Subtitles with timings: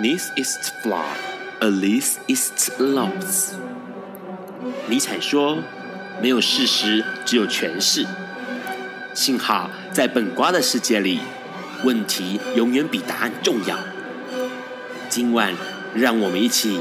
[0.00, 1.18] This is flawed,
[1.58, 3.54] at least it's lost。
[4.86, 5.58] 尼采说
[6.22, 8.06] ：“没有事实，只有诠释。”
[9.12, 11.18] 幸好在本瓜的世界里，
[11.82, 13.76] 问题永远比答案重要。
[15.08, 15.52] 今晚，
[15.94, 16.80] 让我们一起。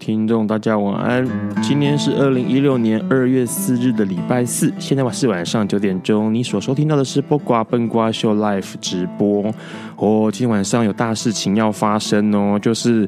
[0.00, 1.28] 听众，大家晚安。
[1.62, 6.32] 今天是二零一六年二月四日的礼拜四，现在是晚上九点钟。
[6.32, 9.54] 你所收听到的是《播瓜笨瓜秀》Live 直播。
[9.96, 13.06] 哦，今天晚上有大事情要发生哦，就是，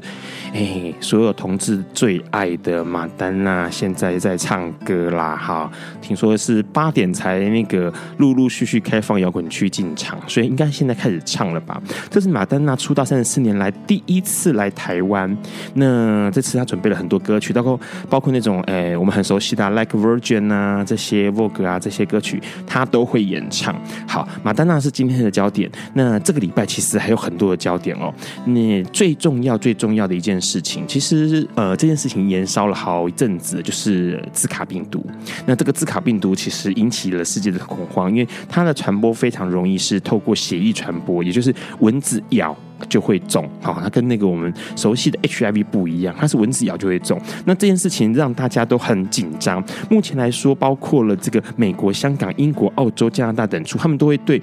[0.53, 5.69] 哎，所有同志最爱的马丹娜现在在唱歌啦，哈，
[6.01, 11.81] 听说是八点才那个陆陆续续开放摇滚区进场，所以应该现在开始唱了吧？
[12.09, 15.37] 这是马丹娜出道三十四年来第一次来台湾，
[15.73, 23.75] 那这次她准备了很多歌曲，包括包括那种哎我们很熟悉的、啊《Like Virgin》啊，这些 Vogue 啊这些歌曲，她都会演唱。
[24.07, 26.93] 好，马丹娜是今天的焦点，那这个礼拜其实。
[27.03, 28.13] 还有很多的焦点哦。
[28.45, 35.03] 那最重要、最重要的一件事情，其实呃，这件事情延烧了好一阵子，就是兹卡病毒。
[35.45, 42.55] 那这个兹卡病毒其实引起了世界的恐慌，因为它的传播非常容易是透过血液传播，也就是蚊子咬
[42.89, 43.49] 就会中。
[43.61, 47.19] 好，它跟那个我们熟悉的 HIV 不一样，它是蚊子咬就会中。
[47.45, 49.63] 那这件事情让大家都很紧张。
[49.89, 54.41] 目前来说，包括了这个美国、香港、英国、澳洲、加拿大等处，他们都会对。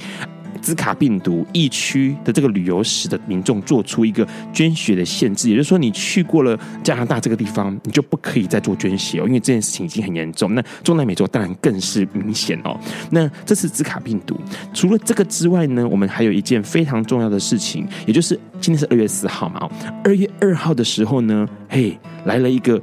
[0.60, 10.54] 兹卡病毒疫区的这个旅游史的民众做出一个捐血的限制，也就是说，你去过了加拿大这个地方，你就不可以再做捐血哦，因为这件事情已经很严重。
[10.54, 12.78] 那中南美洲当然更是明显哦。
[13.10, 14.38] 那这次兹卡病毒，
[14.74, 19.68] 除了这个之外呢，我们还有一件非常重要的事情，也就是今天是二月四号嘛，
[20.04, 22.80] 二月二号的时候呢，嘿，来了一个。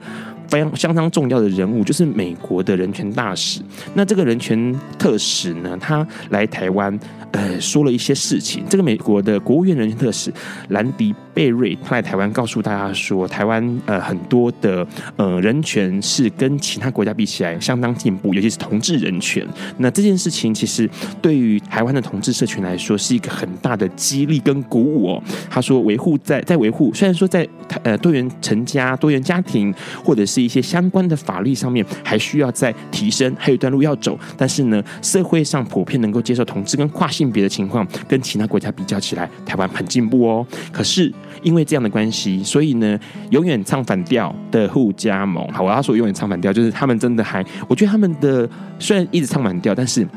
[0.48, 3.62] 非常相当重要的人物，就是美国的人权大使。
[3.94, 6.98] 那这个人权特使呢，他来台湾，
[7.32, 8.64] 呃，说了一些事情。
[8.70, 10.32] 这个美国的国务院人权特使
[10.70, 14.86] 兰迪贝瑞，他来台湾告诉大家说，台湾呃很多的
[15.18, 19.48] 呃人权是跟其他国家比起来相当进步，尤其是同志人权。
[19.78, 20.90] 那这件事情其实
[21.22, 25.24] 对于台湾的同志社群来说是一个很大的激励跟鼓舞哦。
[25.48, 27.48] 他说维护在在维护，虽然说在
[27.84, 29.72] 呃多元成家、多元家庭
[30.04, 30.48] 或者是。
[30.48, 34.18] 一些相关的法律上面还需要再提升，还有一段路要走。
[34.38, 40.48] 但是呢，社会上普遍能够接受同志跟跨性别的情况，跟其他国家比较起来，台湾很进步哦。
[40.72, 43.00] 可是因为这样的关系，所以呢，
[43.32, 48.50] 永远唱反调的互加盟，好，我要说永远唱反调，就是他们真的还，我觉得他们的
[48.80, 50.08] 虽然一直唱反调，但是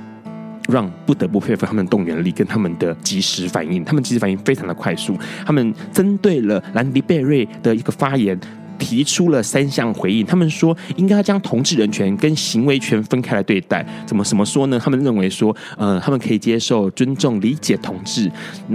[0.69, 5.17] 让不得不佩服他们的动员力跟他们的及时反应，他们及时反应非常的快速。
[5.45, 8.39] 他们针对了兰迪贝瑞的一个发言。
[8.81, 13.87] 提出了三项回应，他们说应该将同志人权跟行为权分开来对待。
[14.07, 14.81] 怎么怎么说呢？
[14.83, 18.29] 他们认为说，呃，他们可以接受、尊重、理解同志，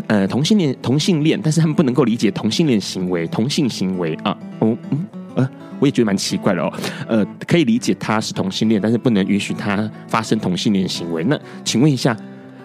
[0.07, 4.37] 呃，同性恋、同性恋，但是他们不能够理解同性恋行为、同性行为啊。
[4.59, 5.05] 哦，嗯，
[5.35, 5.49] 呃，
[5.79, 6.71] 我也觉得蛮奇怪的哦。
[7.07, 11.23] 呃，可以理解他是同性恋，但是不能允许他发生同性恋行为。
[11.25, 12.15] 那请问一下。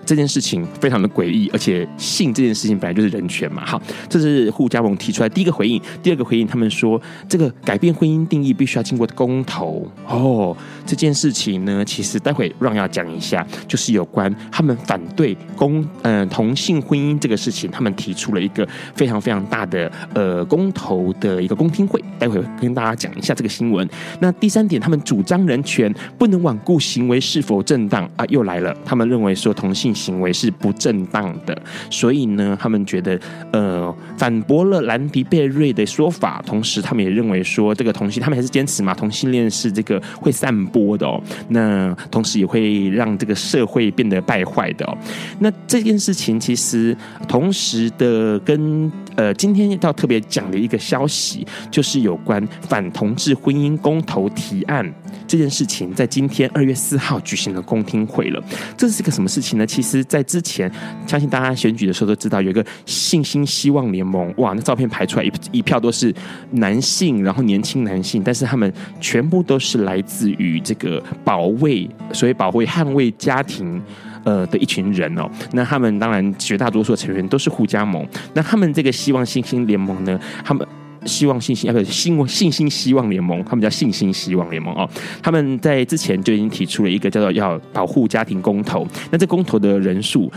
[0.04, 3.64] 这件事情非常的诡异，而且性这件事情本来就是人权嘛。
[3.64, 5.80] 好，这是护家盟提出来第一个回应。
[6.02, 9.86] 第二个回应，他们说这个改变婚姻定义必须要经过公投。
[10.08, 10.56] 哦，
[10.86, 22.02] 这件事情呢，其实待会让要讲一下，就是有关他们反对公呃同性婚姻这个事情，他们提出了一个非常非常大的呃公投的一个公听会。
[22.18, 23.88] 待会跟大家讲一下这个新闻。
[24.20, 28.76] 那第三点，他们主张人权不能罔顾行为是否正当啊，又来了。
[28.84, 29.89] 他们认为说同性。
[29.94, 31.56] 行为是不正当的，
[31.90, 33.18] 所以呢，他们觉得
[33.52, 44.96] 呃反驳了兰迪贝瑞的说法，同时他们也认为说这个同性，他们还是坚持嘛，同性恋是这个会散播的哦，那同时也会让这个社会变得败坏的哦。
[45.38, 46.96] 那这件事情其实
[47.28, 54.92] 同时的跟呃今天要特别讲的一个消息，就是有关反同志婚姻公投提案。
[55.26, 58.42] 这件事情，在今天二月四号举行了公听会了。
[58.76, 59.66] 这是个什么事情呢？
[59.66, 60.00] 其实。
[60.10, 60.68] 在之前，
[61.06, 66.12] 相信大家选举的时候都知道，有一个信心希望联盟，哇，那照片排出来一一票都是
[66.52, 73.80] 男性，然后年轻男性，但是他们全部都是来自于这个保卫，所以保卫、捍卫家庭。
[74.24, 75.30] 呃的一群人哦。
[75.52, 78.06] 那他们当然绝大多数的成员都是互加盟。
[78.34, 80.66] 那他们这个希望信心联盟呢，他们。
[81.06, 84.88] 希望信心啊，不是信信心希望联盟，他们叫信心希望联盟啊。
[85.22, 90.30] 他们在之前就已经提出了一个叫做要保护家庭公投，那这公投的人数。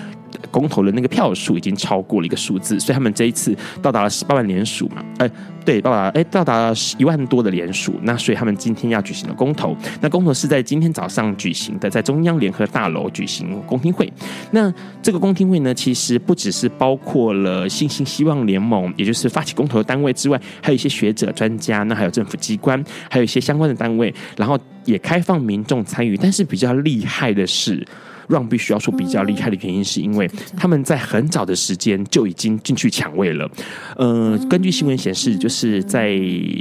[0.52, 5.30] 公投的那个票数已经超过了一个数字，所以他们这一次到达了十八万联署嘛，哎，
[5.66, 14.12] 对，到达哎到达了一万多的联署，那所以他们今天要举行的公投，那公投是在今天早上举行的，在中央联合大楼举行公听会。
[14.52, 26.18] 那这个公听会呢，其实不只是包括了信心希望联盟，也就是发起公投的单位之外，还有一些学者专家，那还有政府机关，还有一些相关的单位，然后也开放民众参与。
[26.18, 27.86] 但是比较厉害的是。
[28.28, 33.50] 让必须要说比较厉害的原因，是因为他们在很早的时间就已经进去抢位了。
[33.98, 36.18] 呃，根据新闻显示，就是在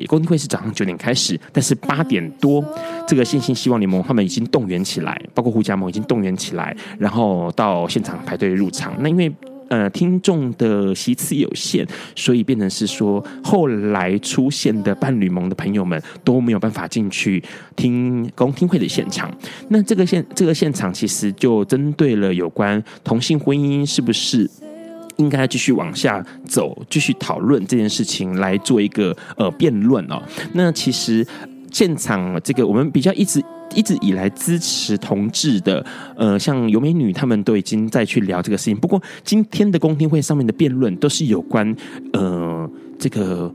[0.06, 2.64] 公听会是早上九点开始，但是八点多，
[3.06, 8.94] 这个信心希望联盟他们已经动员起来，包括胡家盟已经动员起来，然后到现场排队入场。
[9.00, 9.32] 那因为
[9.73, 17.43] 呃，听众的席次有限，所以变成是说，后来出现的伴侣盟的朋友们都没有办法进去
[17.75, 19.35] 听公听会的现场。
[19.69, 24.47] 那这个现这个现场其实就针对了有关同性婚姻是不是
[25.17, 30.23] 应该继续往下走，继续讨论这件事情来做一个呃辩论哦。
[30.53, 31.27] 那其实
[31.73, 33.43] 现场这个我们比较一直。
[33.75, 35.83] 一直以来支持同志的，
[36.15, 38.77] 呃，像尤美女他们都已经在去聊这个事情。
[38.77, 41.75] 不过今天的公听会上面的辩论都是有关，
[42.13, 43.51] 呃，这个。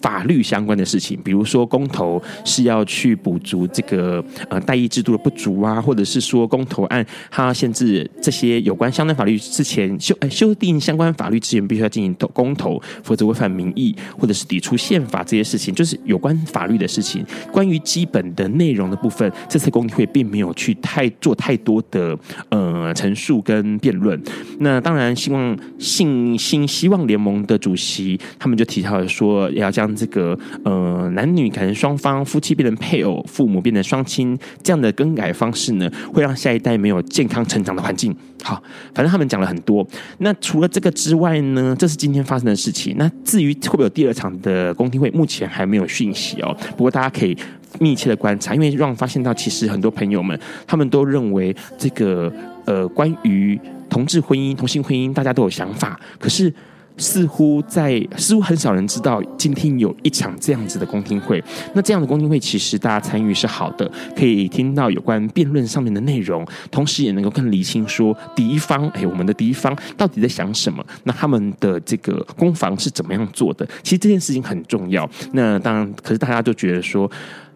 [0.00, 17.22] 法律相关的事情，比如说公投是要去补足这个呃代议制度的不足啊，或者是说公投案它限制这些有关相关法律之前修修订相关法律之前必须要进行投公投，否则违反民意或者是抵触宪法这些事情，就是有关法律的事情。
[17.52, 22.18] 关于基本的内容的部分，这次公听会并没有去太做太多的
[22.48, 24.18] 呃陈述跟辩论。
[24.60, 29.89] 那当然，希望信心希望联盟的主席他们就提到了说要将。
[29.94, 38.14] 这个呃，男女可能双方夫妻变成配偶，父母变成双亲，这样的更改方式呢，会让下一代没有健康成长的环境。
[38.42, 38.62] 好，
[38.94, 39.86] 反正他们讲了很多。
[40.18, 42.94] 那除了这个之外呢，这是今天发生的事情。
[42.98, 46.56] 那至于会不会有第二场的公听会，目前还没有讯息哦。
[46.70, 47.36] 不过大家可以
[47.78, 52.32] 密切的观察，因为让我发现到，其实很多朋友们他们都认为这个
[52.64, 53.60] 呃，关于
[53.90, 56.52] 同志婚姻、同性婚姻，大家都有想法，可是。
[56.96, 61.42] 似乎在，似乎很少人知道今天有一场这样子的公听会。
[61.74, 70.84] 那这样的公听会，其实大家参与是好的，可以听到有关辩论上面的内容，同时也能够更厘清说敌方，哎，我们的敌方到底在想什么？
[71.04, 73.66] 那他们的这个攻防是怎么样做的？
[73.82, 75.08] 其实这件事情很重要。
[75.32, 77.10] 那当然，可是大家都觉得说。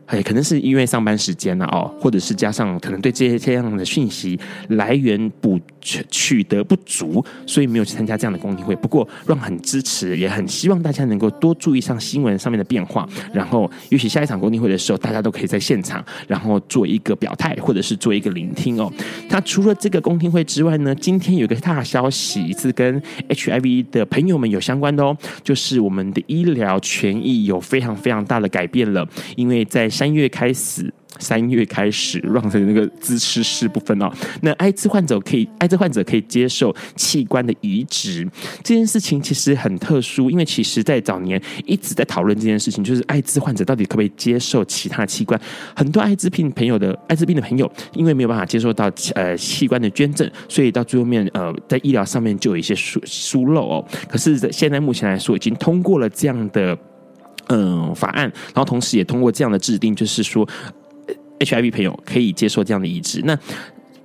[0.06, 8.76] 哎，可能是因为上班时间了哦，或者是加上可能对这些这样的讯息来源补取取得不足，所以没有去参加这样的公听会。
[8.76, 18.92] 不过让很支持，也很希望大家能够多注意上新闻上面的变化，然后，也许下一场公听会的时候，大家都可以在现场，然后做一个表态，或者是做一个聆听哦。
[19.28, 29.06] 那除了这个公听会之外呢，今天有个大消息，是跟 HIV 的朋友们有相关的哦，就是我们的医疗权益有非常非常大的改变了，
[29.36, 34.10] 因为在三月开始，三月开始让的那个支持是不分哦。
[34.42, 38.28] 那艾滋患者可以，艾滋患者可以接受器官的移植
[38.64, 45.40] 这件事情其实很特殊，因为其实在早年一直在讨论这件事情，就是艾滋患者到底可不可以接受其他器官。
[45.76, 53.84] 很多艾滋病朋友的艾滋病的朋友，因为没有办法接受到呃器官的捐赠，所以到最后面呃在医疗上面就有一些疏疏漏哦。
[54.08, 56.76] 可是现在目前来说，已经通过了这样的。
[57.48, 60.48] 嗯，法案，然后同时也通过这样的制定，就是说
[61.40, 63.20] ，HIV 朋友可以接受这样的移植。
[63.24, 63.38] 那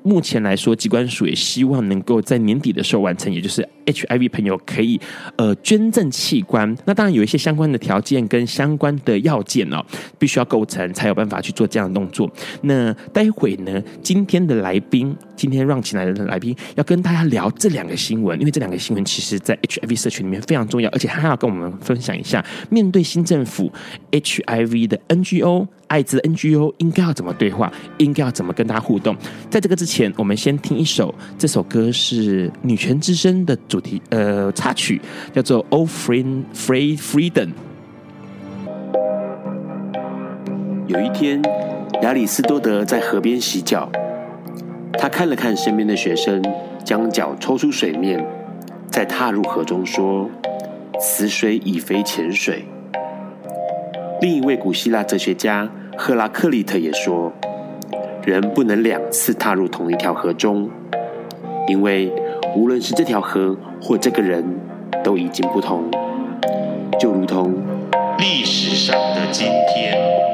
[0.03, 5.00] 目前来说，机关署也希望能够在年底的时候完成，也就是 HIV 朋友可以
[5.38, 6.75] 呃捐赠器官。
[6.86, 9.84] 那当然有一些相关的条件跟相关的要件哦，
[10.18, 12.29] 必须要构成才有办法去做这样的动作。
[12.62, 23.72] 那待会呢，今天的来宾，今天让请来的来宾要跟大家聊这两个新闻，因为这两个新闻其实在 HIV 社群里面非常重要，而且他要跟我们分享一下，面对新政府
[24.12, 25.68] HIV 的 NGO。
[25.89, 27.72] 艾滋 NGO 应该要怎么对话？
[27.98, 29.15] 应该要怎么跟大家互动？
[29.50, 35.01] 在这个之前，我们先听一首，这首歌是《女权之声》的主题，呃，插曲，
[35.34, 37.48] 叫做《All Free Free Freedom》。
[40.88, 41.41] 有一天，
[42.01, 43.91] 亚里斯多德在河边洗脚，
[44.93, 46.41] 他看了看身边的学生，
[46.86, 48.25] 将脚抽出水面，
[48.89, 50.29] 再踏入河中，说
[51.01, 52.65] ：“此水已非浅水。”
[54.22, 57.32] 另一位古希腊哲学家赫拉克利特也说
[58.26, 60.70] ：“人不能两次踏入同一条河中。”
[61.70, 62.12] 因为
[62.54, 64.44] 无论是这条河或这个人，
[65.04, 65.90] 都已经不同，
[67.00, 67.54] 就如同
[68.18, 70.28] 历史上的今天。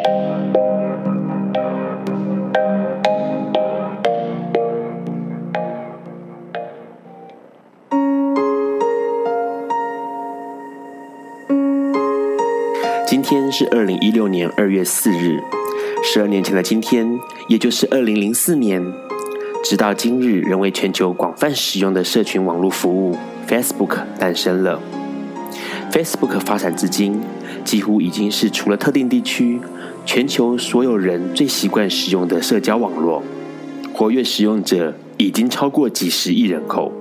[13.26, 15.42] 天是二零一六年二月四日，
[16.04, 18.86] 十二年前的今天，也就是二零零四年，
[19.64, 23.18] 直到今日仍为全球广泛使用的社群网络服务
[23.48, 24.80] Facebook 诞生了。
[25.92, 27.20] Facebook 发展至今，
[27.64, 29.60] 几乎已经是除了特定地区，
[30.06, 33.24] 全球所有人最习惯使用的社交网络，
[33.92, 36.94] 活跃使用者已经超过几十亿人口。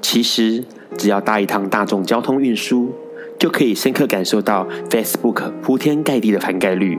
[0.00, 0.62] 其实，
[0.96, 2.94] 只要搭一趟大众交通运输，
[3.42, 6.96] 就可以深刻感受到 Facebook 铺天盖地的涵盖率。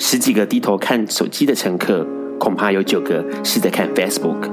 [0.00, 2.04] 十几个低头看手机的乘客，
[2.40, 4.50] 恐怕有九个是在看 Facebook。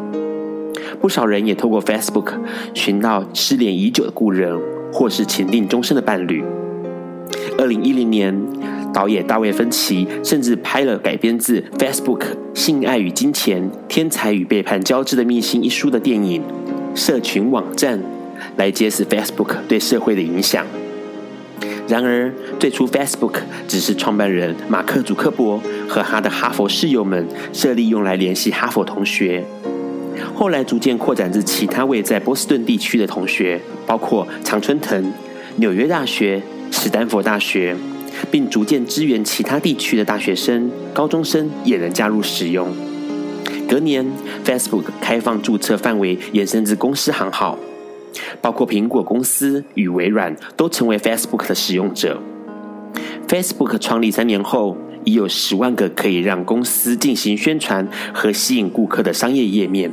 [1.00, 2.34] 不少人也透过 Facebook
[2.76, 4.56] 寻到失联已久的故人，
[4.94, 6.44] 或是情定终身的伴侣。
[7.58, 8.40] 二零一零年，
[8.94, 12.20] 导演大卫芬奇甚至拍了改编自 Facebook
[12.54, 16.44] 《性爱与金钱：天才与背叛交织的秘辛》一书的电影
[16.96, 17.98] 《社群网站》，
[18.56, 20.64] 来揭示 Facebook 对社会的影响。
[21.92, 29.44] 然而，最初 Facebook 只是创办人马克·祖克伯和他的哈佛室友们设立用来联系哈佛同学。
[30.34, 35.12] 后来逐渐扩展至其他位在波士顿地区的同学，包括常春藤、
[35.58, 37.76] 纽约大学、史丹佛大学，
[38.32, 42.74] 并逐渐支援其他地区的大学生、高中生也能加入使用。
[43.68, 44.10] 隔年
[44.46, 47.60] ，Facebook 开放注册范围延伸至公司行号。
[48.42, 52.22] 包括苹果公司与微软都成为 Facebook 的使用者。
[53.28, 59.92] Facebook 创立三年后，已有十万个可以让公司进行宣传和吸引顾客的商业页面。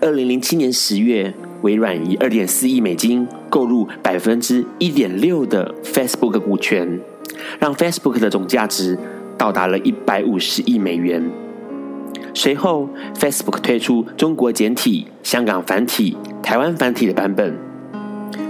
[0.00, 1.32] 二零零七年十月，
[1.62, 7.00] 微软以二点四亿美金购入百分之一点六的 Facebook 股权，
[7.58, 8.98] 让 Facebook 的总价值
[9.38, 11.30] 到达了一百五十亿美元。
[12.34, 17.56] 随后，Facebook 推出中国简体、香港繁体、台湾繁体的版本。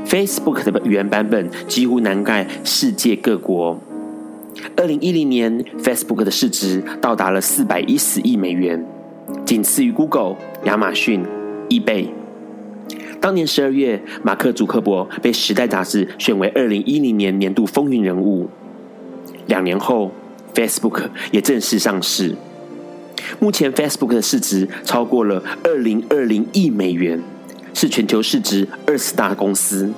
[0.07, 3.79] Facebook 的语言版本几乎涵盖世界各国。
[4.77, 8.85] 二零一零年，Facebook 的市值到达了四百一十亿美元，
[9.45, 11.25] 仅次于 Google、亚马逊、
[11.69, 12.07] eBay。
[13.21, 18.49] 当年十二月，马克·祖克伯被《时代》杂志选为二零一零年年度风云人物。
[19.47, 20.13] 两年后
[20.55, 22.35] ，Facebook 也正式上市。
[23.39, 27.23] 目前，Facebook 的市值超过了二零二零亿美元，
[27.75, 29.93] 是全球市值二十大公司，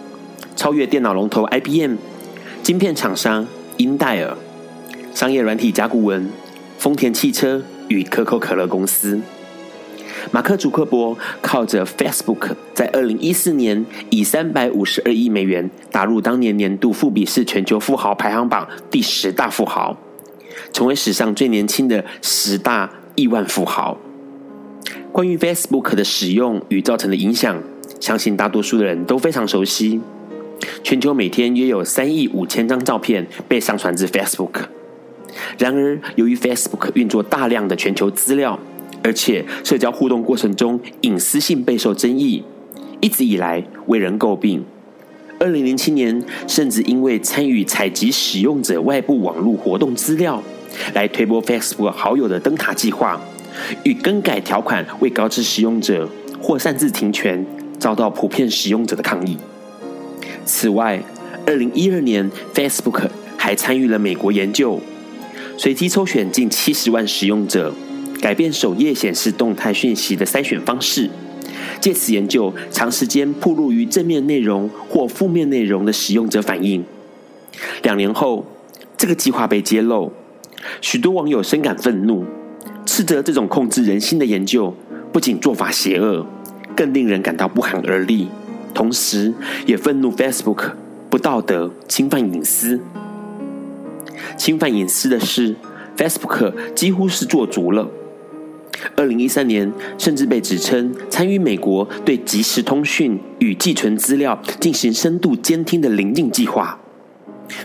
[0.56, 1.97] 超越电脑龙头 IBM、
[2.62, 4.37] 晶片厂商英戴尔、
[5.14, 6.28] 商业软体甲骨文、
[6.78, 9.20] 丰田汽车与可口可乐公司。
[10.32, 19.97] 马克·祖克伯靠着 Facebook，在二零一四年以三百五十二亿美元打入当年年度富比士全球富豪排行榜第十大富豪，
[20.73, 22.90] 成为史上最年轻的十大。
[23.18, 23.98] 亿万富豪。
[25.10, 27.60] 关于 Facebook 的使用与造成的影响，
[27.98, 30.00] 相信大多数的人都非常熟悉。
[30.84, 34.66] 全球每天约有三亿五千张照片被上传至 Facebook。
[35.58, 38.56] 然而，由于 Facebook 运作大量的全球资料，
[39.02, 42.44] 而且社交互动过程中隐私性备受争议，
[43.00, 44.64] 一直以来为人诟病。
[45.40, 50.40] 二零零七年，甚至因为参与采集使用者外部网络活动资料。
[50.94, 53.20] 来推波 Facebook 好友的灯塔计划，
[53.85, 56.08] 与更改条款未告知使用者
[56.40, 57.44] 或擅自停权，
[57.78, 59.37] 遭到普遍使用者的抗议。
[60.44, 61.02] 此外，
[61.47, 64.80] 二零一二年 Facebook 还参与了美国研究，
[65.56, 67.73] 随机抽选近七十万使用者，
[68.20, 71.11] 改变首页显示动态讯息的筛选方式，
[71.80, 76.85] 借此研究长时间暴露于正面内容或负面内容的使用者反应。
[77.82, 78.47] 两年后，
[78.97, 80.12] 这个计划被揭露。
[80.80, 82.25] 许多网友深感愤怒，
[82.87, 84.75] 斥责这种控制人心的研究
[85.12, 86.26] 不仅做法邪恶，
[86.76, 88.28] 更令人感到不寒而栗。
[88.75, 89.34] 同时，
[89.66, 90.72] 也愤怒 Facebook
[91.10, 92.80] 不道德、侵犯隐私。
[94.37, 95.56] 侵犯隐私的事
[95.96, 97.88] ，Facebook 几乎是做足了。
[98.94, 106.78] 二零一三年，甚至被指称参与美国对即时通讯与寄存资料进行深度监听的“棱镜计划”。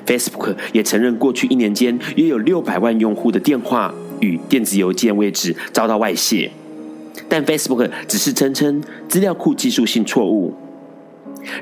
[0.05, 6.51] Facebook 也承认，过去一年间约有六百万用户的电话与电子邮件位置遭到外泄，
[7.27, 10.53] 但 Facebook 只是声称资料库技术性错误。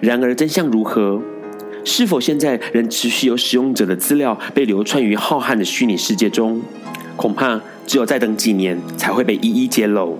[0.02, 1.22] 然而，真相如何？
[1.84, 6.62] 是否现在仍持续有使用者的资料被流窜于浩瀚的虚拟世界中？
[7.16, 10.20] 恐怕只有再等几年才会被一一揭露。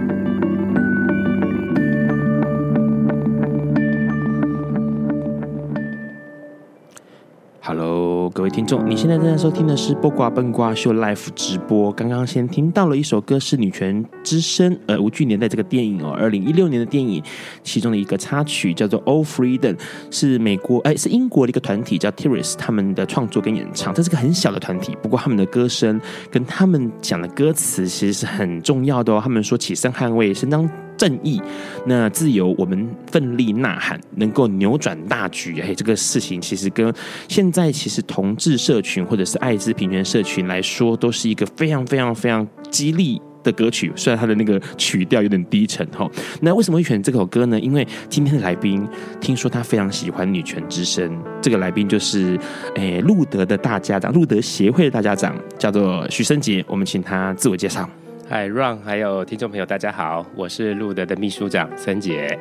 [8.41, 11.91] 各位听众，你现在正在收听的是《播瓜笨瓜秀》Live 直播。
[11.91, 17.21] 刚刚先听到了一首歌，是《女权之声》，呃，吴俊年在这个电影哦，二零一六年的电影，
[17.61, 19.75] 其中的一个插曲叫做《All Freedom》，
[20.09, 23.93] 是美国哎，是英国的一个团体叫 Tears 他们的创作跟演唱。
[23.93, 29.21] 这是个很小的团体，不过他们的歌声跟他们讲的歌词其实是很重要的哦。
[29.21, 30.67] 他们说起身捍卫，伸张。
[31.01, 31.41] 正义，
[31.87, 35.59] 那自由，我们奋力呐喊，能够扭转大局。
[35.59, 36.93] 哎，这个事情其实跟
[37.27, 43.91] 现在其实同志社群或者是艾滋平权社群来说，都是一个非常非常非常激励的歌曲。
[43.95, 46.07] 虽然它的那个曲调有点低沉哈。
[46.41, 47.59] 那为什么会选这首歌呢？
[47.59, 48.87] 因为今天的来宾
[49.19, 51.19] 听说他非常喜欢女权之声。
[51.41, 52.39] 这个来宾就是
[52.75, 56.63] 诶路德的大家长，路德协会的大家长，叫做许升杰。
[56.67, 57.89] 我们请他自我介绍。
[58.31, 62.39] 嗨，Ron，还有听众朋友，大家好，我是路德的秘书长森杰。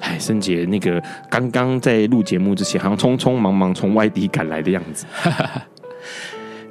[0.00, 5.06] 嗨，森杰，那个刚刚在录节目之前，好像匆匆忙忙从外地赶来的样子。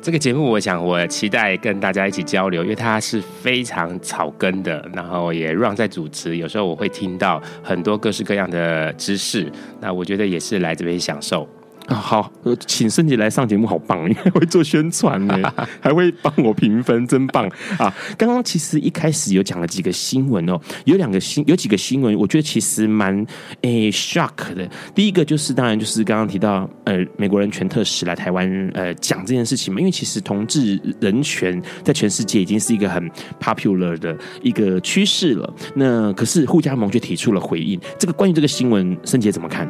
[0.02, 11.48] 这个节目，我想我期待跟大家一起交流，因为它是非常草根的，然后也 Ron 在主持，有时候我会听到很多各式各样的知识，那我觉得也是来这边享受。
[11.88, 12.32] 啊，好，
[12.66, 17.94] 请圣杰来上节目，好棒，因为会做宣传呢， 还会帮我评分，真棒啊！
[18.18, 23.26] 刚刚其实一开始有讲了几个新闻哦，有两个新，有几个新闻，我觉得其实蛮
[23.62, 24.70] 诶 shock 的。
[24.94, 35.54] 第一个就是，当然就是刚刚提到，呃，美国人权特使来台湾，呃，讲这件事情嘛，因为其实同志人权在全世界已经是一个很 popular 的一个趋势了。
[35.76, 39.66] 那可是护家盟却提出了回应，这个关于这个新闻，圣杰怎么看？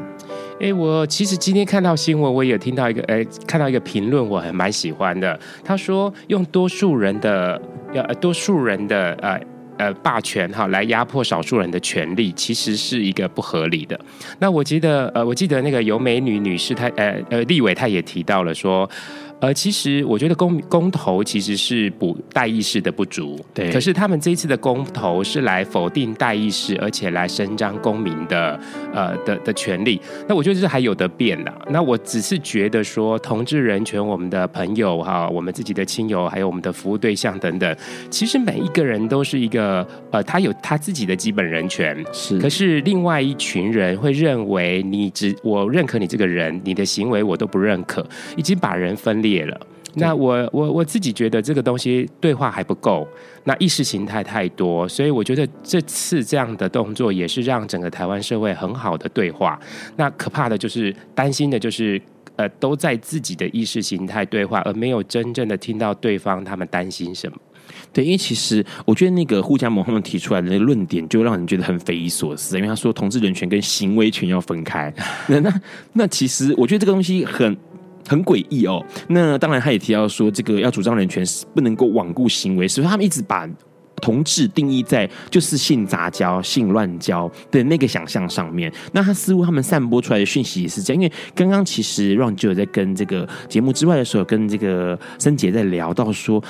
[0.60, 5.40] 哎，我其实今天看到新闻，我也有听到一个，哎，看到一个评论，我还蛮喜欢的。
[5.64, 7.62] 他说，用多数人的，
[7.94, 9.40] 要呃多数人的，呃
[9.78, 14.00] 呃，霸权哈，来压迫少数人的权利，其实是一个不合理的。
[14.40, 18.90] 那我记得，呃，我记得那个尤美女女士，她，呃呃，立委她也提到了说。
[19.40, 23.72] 呃，其实我觉得公公投其实是补代议士的不足，对。
[23.72, 28.60] 可是他们这一次的公投是来否定代议士，而且来伸张公民的
[28.92, 30.02] 呃的的权利。
[30.28, 31.54] 那我觉得这还有得变的。
[31.70, 37.78] 那我只是觉得说，同志人权，我们的朋友哈，我们自己的亲友，还有我们的服务对象等等，
[38.10, 42.04] 其实每一个人都是一个呃，他有他自己的基本人权。
[42.12, 42.40] 是。
[42.40, 48.04] 可是另外一群人会认为，你只我认可你这个人，你的行为我都不认可，
[48.36, 49.27] 已经把人分裂。
[49.28, 49.60] 裂了，
[49.96, 53.06] 那我我我自己觉得这个东西对话还不够，
[53.44, 59.60] 那意识形态太多，所以我觉得这次这样的动作也是让整个台湾社会很好的对话。
[59.96, 62.02] 那可怕的就是担心的就是，
[62.36, 67.38] 呃，都在自己的意识形态对话，而没有真正的听到对方他们担心什么。
[67.92, 74.94] 对，因为其实我觉得那个护家盟他们提出来的那个论点，就让人觉得很匪夷所思，因为他说同志人权跟行为权要分开。
[75.28, 75.62] 那那
[75.94, 77.58] 那其实我觉得这个东西很。
[78.08, 83.48] 很诡异哦，那当然他也提到说，这个要主张人权是不能够罔顾行为，所以他们一直把
[84.02, 88.72] 同志定义在就是性杂交、性乱交的那个想象上面。
[88.92, 96.44] 那他似乎他们散播出来的讯息也是这样，因为刚刚其实 Ron 就有在跟这个节目之外的时候，跟这个森杰在聊到说。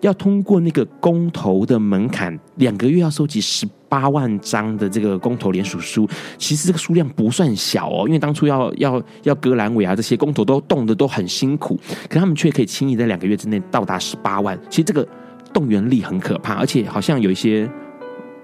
[0.00, 6.08] 要通过那个公投的门槛，两个月要收集十八万张的这个公投联署书，
[6.38, 8.04] 其实这个数量不算小哦。
[8.06, 14.58] 因为当初要要要割阑尾啊，这些公投都动得都很辛苦，可他们却可以轻易在两个月之内到达十八万。
[14.68, 15.06] 其实这个
[15.52, 17.68] 动员力很可怕，而且好像有一些。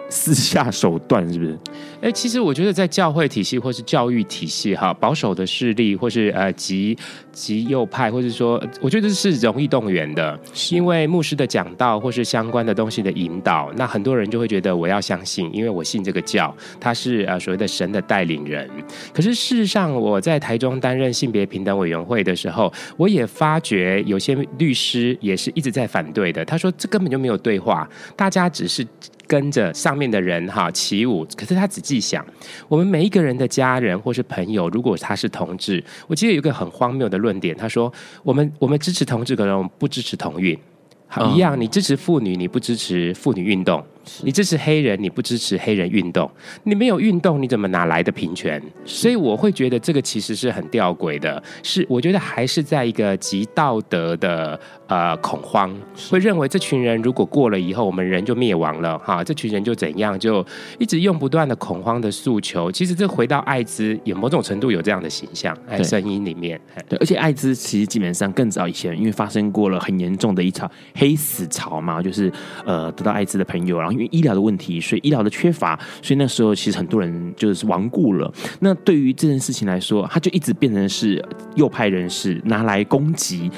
[0.09, 1.59] 私下手段是不是？
[2.01, 6.97] 哎，其实我觉得在教会体系或是教育体系哈，保守的势力或是呃极
[7.33, 10.39] 极右派，或是说，我觉得是容易动员的，
[10.71, 18.69] 因为牧师的讲道或是相关的东西的引导，那很多人就会觉得我要相信，因为我信这个教，他是呃所谓的神的带领人。
[19.13, 26.45] 可是事实上，我在台中担任性别平等委员会的时候，我也发觉有些律师也是一直在反对的。
[26.45, 28.87] 他说这根本就没有对话，大家只是。
[29.27, 32.25] 跟着上面的人哈起舞，可是他仔细想，
[32.69, 40.59] 我们每一个人的家人或是朋友，如果他是同志，我记得有一个很荒谬的论点，他说我们我们支持同志，可能我们不支持同运，
[41.07, 43.85] 好一样，你支持妇女，你不支持妇女运动，
[44.23, 46.31] 你支持黑人，你不支持黑人运动，
[46.65, 48.63] 你没有运动，你怎么哪来的平权？
[48.85, 55.77] 所以我会觉得这个其实是很吊诡的，是我觉得还是在一个极道德的呃恐慌，
[56.11, 58.99] 会认为这群人如果过了以后，我们人就灭亡了。
[58.99, 60.45] 哈，这群人就怎样，就
[60.79, 62.71] 一直用不断的恐慌的诉求。
[62.71, 66.61] 其实这回到艾滋，有某种程度有这样的形象，在声音里面。
[66.89, 72.33] 对，而且艾滋其实基本上更早以前，因为发生过了很严重的一场黑死潮嘛，就是
[72.65, 78.33] 呃得到艾滋的朋友，然后因为医疗的问题，所以医疗的缺乏，所以那时候其实很多人就是亡故了。
[78.61, 83.51] 那对于这件事情来说，他就一直变成是右派人士拿来攻击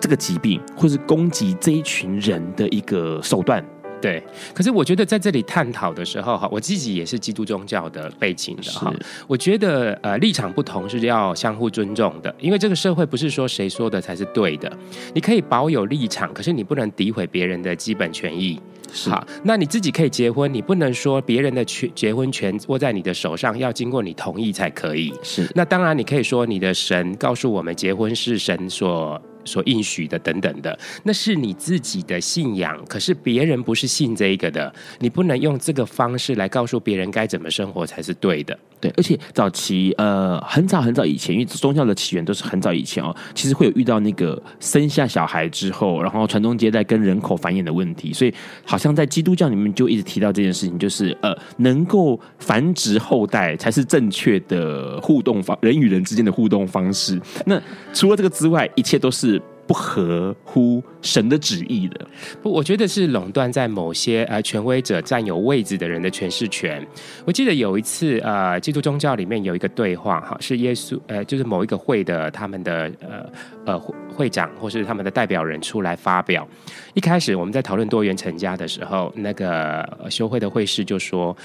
[0.00, 3.64] 这个疾病，或是攻击这一群人的一个手段。
[4.00, 4.22] 对，
[4.54, 8.92] 可是我觉得在这里探讨的时候，哈，我自己也是基督宗教的背景的哈，
[9.26, 14.70] 我觉得呃立场不同是要相互尊重的，因为这个社会不是说谁说的才是对的，
[15.14, 18.60] 你可以保有立场，可是你不能诋毁别人的基本权益。
[18.92, 25.12] 是好，那你自己可以结婚，你不能说别人的权结婚权握在你的手上，要经过你同意才可以。
[25.22, 29.20] 是，那当然你可以说你的神告诉我们结婚是神所。
[29.46, 38.58] 所应许的等等的，那是你自己的信仰，可是别人不是信这一个的，你不能用这个方式来告诉别人该怎么生活才是对的。
[38.78, 48.34] 对，而且早期呃很早很早以前，因为宗教的起源都是很早以前哦，其实会有遇到那个生下小孩之后，然后传宗接代跟人口繁衍的问题，所以
[48.66, 57.18] 好像在基督教里面就一直提到这件事情，就是呃能够繁殖后代才是正确的互动方，人与人之间的互动方式。
[57.46, 57.58] 那
[57.94, 59.35] 除了这个之外，一切都是。
[59.66, 62.06] 不合乎神的旨意的，
[62.42, 66.86] 不，我觉得是垄断在某些呃权威者占有位置的人的诠释权。
[67.24, 73.30] 我记得有一次呃，基督宗教里面有一个对话哈，是耶稣呃，就是某一个会的他们的呃
[73.64, 73.78] 呃
[74.14, 76.46] 会长或是他们的代表人出来发表。
[76.94, 81.36] 一开始我们在讨论多元成家的时候，那个修会的会士就说。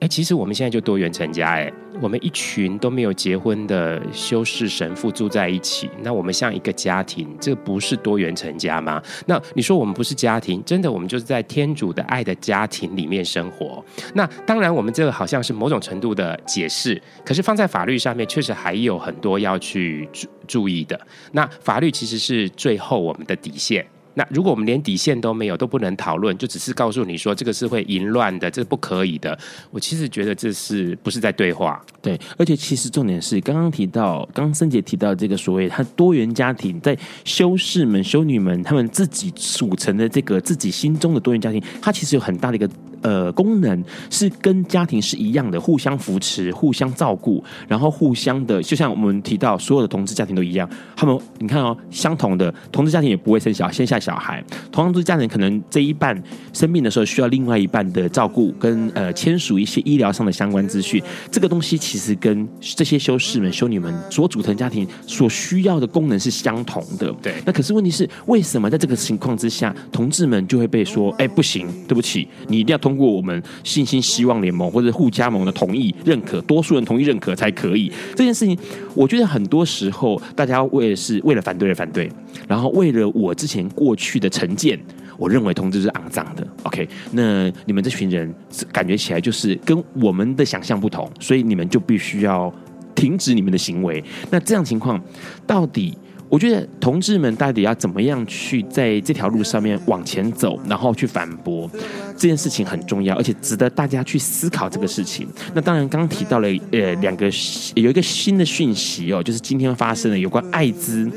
[0.00, 9.02] 哎，其实我们现在就多元成家，哎，我们一群都没有结婚的修士神父住在一起，那我们像一个家庭，这不是多元成家吗？
[9.26, 13.84] 那你说我们不是家庭，真的我们就是在天主的爱的家庭里面生活。
[14.14, 20.98] 那当然，我们这个好像是某种程度的解释，可是放在法律上面，确实还有很多要去注注意的。
[21.32, 23.86] 那法律其实是最后我们的底线。
[24.20, 29.38] 那如果我们连底线都没有，都不能讨论，就只是告诉你说这个是会淫乱的，这是不可以的。
[29.70, 31.82] 我其实觉得这是不是在对话？
[32.02, 42.68] 对，而且其实重点是刚刚提到，刚刚森姐提到这个所谓他多元家庭，在修士们、修女们他们自己组成的这个自己心中的多元家庭，它其实有很大的一个。
[43.02, 50.68] 呃，功能是跟家庭是一样的，互相扶持、互相照顾，然后互相的，就像我们提到，所有的同志家庭都一样。
[50.94, 54.44] 他们，你看哦，相同的同志家庭也不会生小，生下小孩。
[54.70, 61.02] 同样，这家庭可能这一半生病的时候需要另外一半的照顾，跟呃签署一些医疗上的相关资讯。
[61.30, 67.10] 这个东西其实跟这些修士们、修女们所组成家庭所需要的功能是相同的。
[67.22, 67.32] 对。
[67.46, 72.89] 那可是问题是，为什么在这个情况之下，同志们就会被说，哎，不行，对不起，你一定要同。
[72.90, 77.90] 通过我们信心希望联盟或者互加盟的同意认可，多数人同意认可才可以。
[78.16, 78.58] 这件事情，
[78.96, 82.10] 我觉得很多时候大家为是为了反对而反对，
[82.48, 84.76] 然后为了我之前过去的成见，
[85.16, 86.44] 我认为同志是肮脏的。
[86.64, 88.34] OK，那你们这群人
[88.72, 92.52] 感觉起来就是跟我们的想象不同，所以你们就必须要
[92.96, 94.02] 停止你们的行为。
[94.30, 95.00] 那这样情况
[95.46, 95.96] 到底？
[96.30, 101.68] 我觉得同志们到底要怎么样去在这条路上面往前走，然后去反驳
[102.16, 105.26] 这件事情很重要，而且值得大家去思考这个事情。
[105.54, 107.28] 那当然，刚提到了呃两个
[107.74, 111.10] 有一个新的讯息哦，就是今天发生的有关艾滋，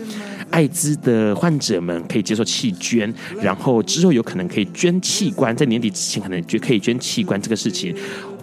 [0.50, 7.96] 艾滋的患者们可以接受器捐，然后之后有可能可以捐器官，在年底之前可能就可以捐器官这个事情。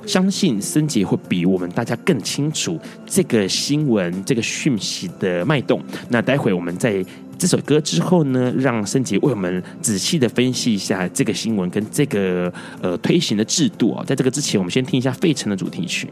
[0.07, 5.83] 相信森杰会比我们大家更清楚这个新闻、这个讯息的脉动。
[6.09, 7.05] 那待会我们在
[7.39, 14.05] 这首歌之后呢，让森杰为我们仔细的分析一下这个新闻跟这个呃推行的制度啊。
[14.07, 16.09] 在这个之前，我们先听一下费城的主题曲。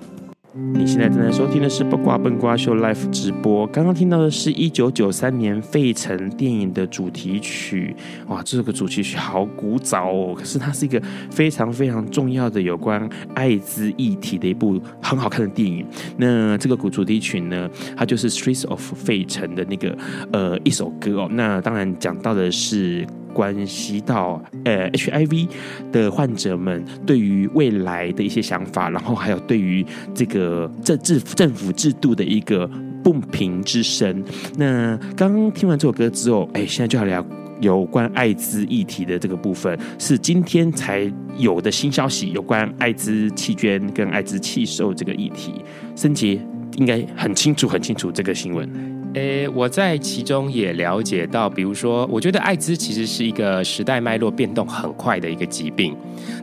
[0.59, 3.64] 你现在正在收听的是《八卦笨瓜秀》Live 直播。
[3.68, 7.94] 刚刚听到的是一九九三年费城电影的主题曲。
[8.27, 15.87] 哇，这个主题曲好古早哦，可是它是一个非常非常重要的有关艾滋议题的一部很好看的电影。
[16.16, 19.97] 那这个古主题曲呢，它就是《Streets of 费城》的那个
[20.33, 21.29] 呃一首歌哦。
[21.31, 23.07] 那当然讲到的是。
[23.38, 25.48] 关系到呃 HIV
[25.92, 32.68] 的患者们对于未来的一些想法，然后还有对于这个政治政府制度的一个
[33.05, 34.24] 不平之声。
[34.57, 37.24] 那刚刚听完这首歌之后，哎，现在就要聊
[37.61, 45.64] 有关艾滋议题的这个部分，是今天才有的新消息，有关艾滋弃捐跟艾滋弃售这个议题。
[45.94, 46.40] 森杰
[46.77, 48.97] 应该很清楚，很清楚这个新闻。
[49.18, 55.96] 诶，我在其中也了解到，比如说，我觉得艾滋其实是一个时代脉络变动很快的一个疾病。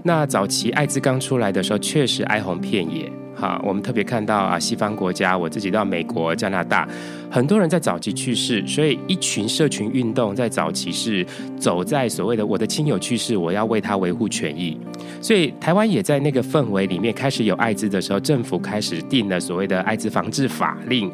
[0.03, 3.09] 那早期艾滋刚出来的时候，确实哀鸿遍野。
[3.45, 6.87] 啊，我们特别看到啊，西方国家，我自己到美国、加拿大，
[7.29, 11.23] 很多人在早期去世，所以一群社群运动在早期是
[11.59, 14.75] 走在所谓的我的亲友去世，我要为他维护权益。
[15.21, 21.11] 所以台湾也在那个氛围里面开始有艾滋的时候，政府开始定了所谓的艾滋防治法令。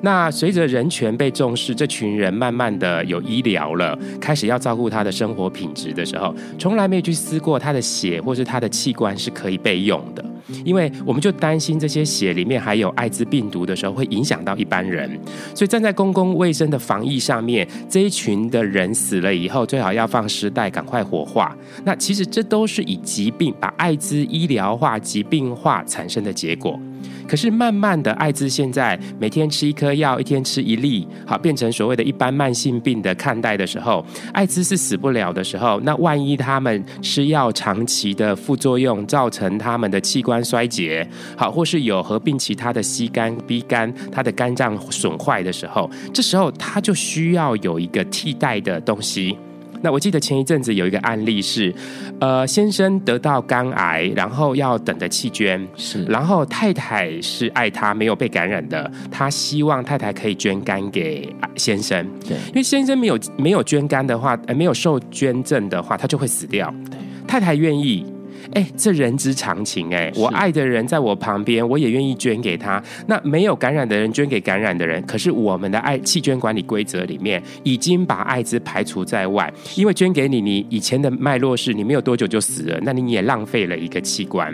[0.00, 10.22] 那随着人权被重视，这群人慢慢的有医疗了，开始要照顾他的生活品质的时候，从来没有去思过他的血或是他的器官是可以被用的，
[10.64, 15.10] 因为我们就担心这些血里面还有艾滋病毒的时候会影响到一般人，
[15.54, 21.56] 所以站在公共卫生的防疫上面，这一群的人死了以后，最好要放尸袋，赶快火化。
[21.84, 26.78] 那其实这都是以疾病把艾滋医疗化、疾病化产生的结果。
[27.26, 49.36] 可是慢慢的，艾滋现在每天吃一颗药，一天吃一粒，好变成所谓的一般慢性病的看待的时候，艾滋是死不了的时候，那万一他们吃药长期的副作用，造成他们的器官衰竭，好或是有合并其他的 C 肝、B 肝，他的肝脏损坏的时候，这时候他就需要有一个替代的东西。
[49.84, 51.72] 那我记得前一阵子有一个案例是，
[52.18, 68.06] 呃，先生得到肝癌，然后要等着弃捐，是，然后太太是爱他没有被感染的，他希望太太可以捐肝给先生，对，因为先生没有没有捐肝的话，呃，没有受捐赠的话，他就会死掉，对，太太愿意。
[68.52, 72.82] 哎，这人之常情哎，我爱的人在我旁边，我也愿意捐给他。
[73.06, 84.52] 那没有感染的人捐给感染的人，可是我们的爱弃捐管理规则里面已经把艾滋排除在外，因为捐给你，你以前的脉络是你没有多久就死了，那你也浪费了一个器官。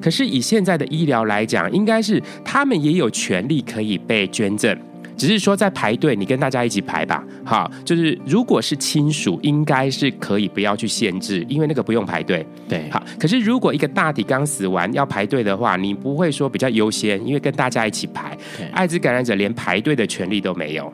[0.00, 4.76] 可是以现在的医疗来讲，应该是他们也有权利可以被捐赠。
[5.18, 7.22] 只是说在排队，你跟大家一起排吧。
[7.44, 12.46] 好，就是如果是亲属，应该是可以不要去限制，因为那个不用排队。
[12.68, 13.02] 对，好。
[13.18, 18.38] 可是如果一个大体刚死完要排队的话，你不会说比较优先，因为跟大家一起排。
[18.72, 20.92] 艾滋感染者连排队的权利都没有。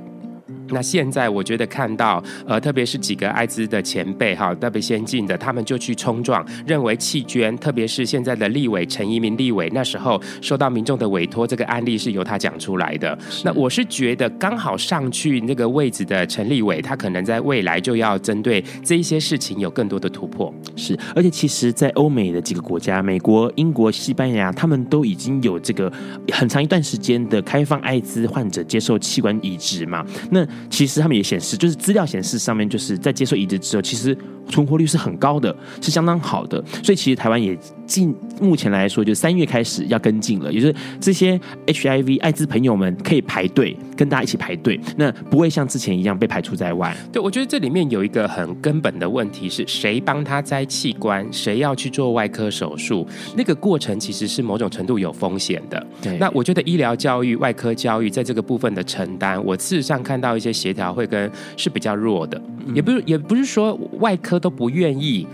[0.68, 13.16] 那现在我觉得看到，呃，特别是几个艾滋的前辈哈，特别先进的，他们就去冲撞，认为弃捐，特别是现在的立委陈一鸣立委，那时候受到民众的委托，这个案例是由他讲出来的。
[13.44, 20.52] 那我是觉得刚好上去那个位置的陈立伟，他可能在未来就要针对这一些事情有更多的突破。
[20.76, 25.92] 是，而且其实，在欧美的几个国家，美国、英国、西班牙，他们都已经有这个
[26.32, 30.04] 很长一段时间的开放艾滋患者接受器官移植嘛。
[30.30, 34.16] 那其实他们也显示，就是资料显示上面，就是在接受移植之后，其实
[34.48, 36.62] 存活率是很高的，是相当好的。
[36.82, 46.96] 所以其实台湾也近目前来说，就三月开始要跟进了，也就是这些 HIV 艾滋朋友们可以排队跟大家一起排队，那不会像之前一样被排除在外。
[47.12, 55.86] 对，我觉得这里面有一个很根本的问题是谁帮他摘器官，谁要去做外科手术，那个过程其实是某种程度有风险的。
[56.02, 62.40] 对，那我觉得医疗教育、外科教育在这个部分的承担，我事实上看到一些协调会跟是比较弱的，
[62.74, 65.26] 也不是也不是说外科都不愿意。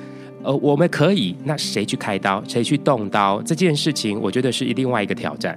[0.42, 3.42] 呃，我们可以，那谁去开刀，谁去动刀？
[3.42, 5.54] 这件事情，我觉得是另外一个挑战。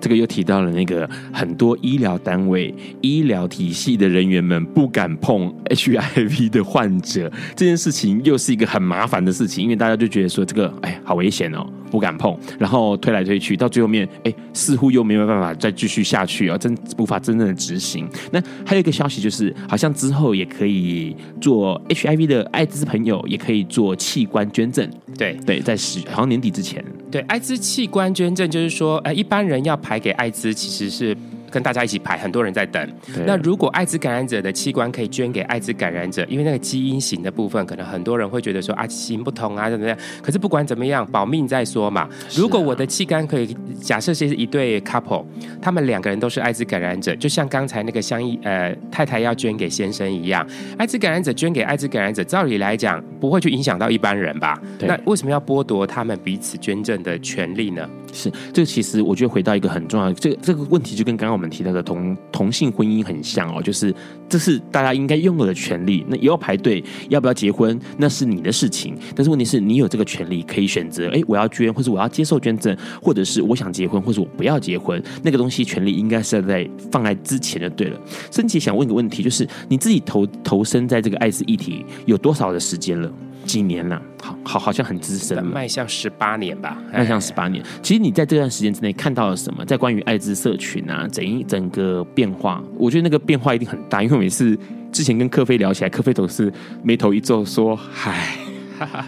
[0.00, 11.64] 这个又提到了那个很多医疗单位、医疗体系的人员们不敢碰 HIV 的患者，这件事情又是一个很麻烦的事情，因为大家就觉得说这个，哎，好危险哦。
[11.94, 18.04] 不敢碰，然后推来推去，到最后面，哎，似乎又没有办法再继续下去啊，真无法真正的执行。
[18.32, 24.90] 那还有一个消息就是，好像之后也可以做 HIV 的艾滋朋友也可以做器官捐赠。
[25.16, 31.16] 对对，在十好像年底之前，对艾滋器官捐赠，就是说，呃，一般人要排给艾滋，其实是。
[31.54, 32.92] 跟大家一起排，很多人在等。
[33.24, 39.96] 那如果艾滋感染者的器官可以捐给艾滋感染者，因为那个基因型的部分，可能很多人会觉得说啊，行不通啊，怎么样？
[40.20, 42.08] 可是不管怎么样，保命再说嘛。
[42.36, 45.24] 如果我的器官可以，假设是一对 couple，
[45.62, 50.44] 他们两个人都是艾滋感染者，就像刚才那个相依呃太太要捐给先生一样，
[50.76, 54.60] 艾滋感染者捐给艾滋感染者，照理来讲不会去影响到一般人吧？
[54.80, 57.88] 那为什么要剥夺他们彼此捐赠的权利呢？
[58.12, 61.43] 是，这个其实我觉得回到一个很重要的这个这个问题，就跟刚刚我们。
[61.48, 63.94] 提到的同同性婚姻很像哦，就是
[64.28, 66.04] 这是大家应该拥有的权利。
[66.08, 68.96] 那也要排队，要不要结婚，那是你的事情。
[69.14, 75.02] 但是问题是你有这个权利可以选择，哎，我要捐，或者我要接受捐赠，或者是我想结婚，或者我不要结婚。
[75.22, 78.00] 那个东西权利应该是在放在之前就对了。
[78.30, 83.10] 森洁想问一个问题，就是你自己投投身在这个艾滋议题有多少的时间了？
[83.44, 84.00] 几年了？
[84.22, 87.62] 好好好像很资深，迈向十八年吧，迈向十八年。
[87.82, 89.64] 其实你在这段时间之内看到了什么？
[89.64, 94.02] 在关于艾滋社群啊，整一整个变化，我觉得那个变化一定很大。
[94.02, 94.58] 因为每次
[94.90, 96.52] 之前跟科菲聊起来，科菲总是
[96.82, 98.36] 眉头一皱，说：“嗨，
[98.78, 99.06] 哈哈。”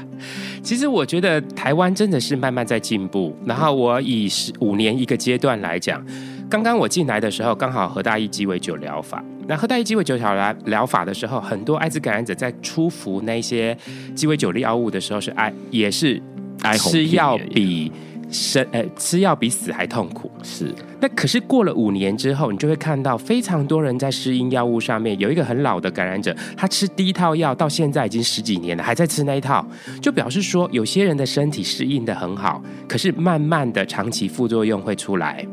[0.63, 3.35] 其实我觉得台湾真的是慢慢在进步。
[3.47, 6.05] 然后我以十五年一个阶段来讲，
[6.51, 9.25] 刚刚我进来的时候，刚好和大义鸡尾酒疗法。
[9.49, 13.77] 那喝代鸡尾酒疗来疗法的时候，很多艾滋感染者在初服那些
[14.15, 16.21] 鸡尾酒利药物的时候，是哀也是
[16.79, 17.93] 吃药比
[18.29, 20.29] 生呃吃药比死还痛苦。
[20.43, 20.75] 是。
[21.01, 29.65] 那可是过了五年之后，你就会看到非常多人在适应药物上面，有一个很老的感染者，他吃第一套药到现在已经十几年了，还在吃那一套，
[30.03, 35.47] 就表示说有些人的身体适应的很好，可是慢慢的长期副作用会出来。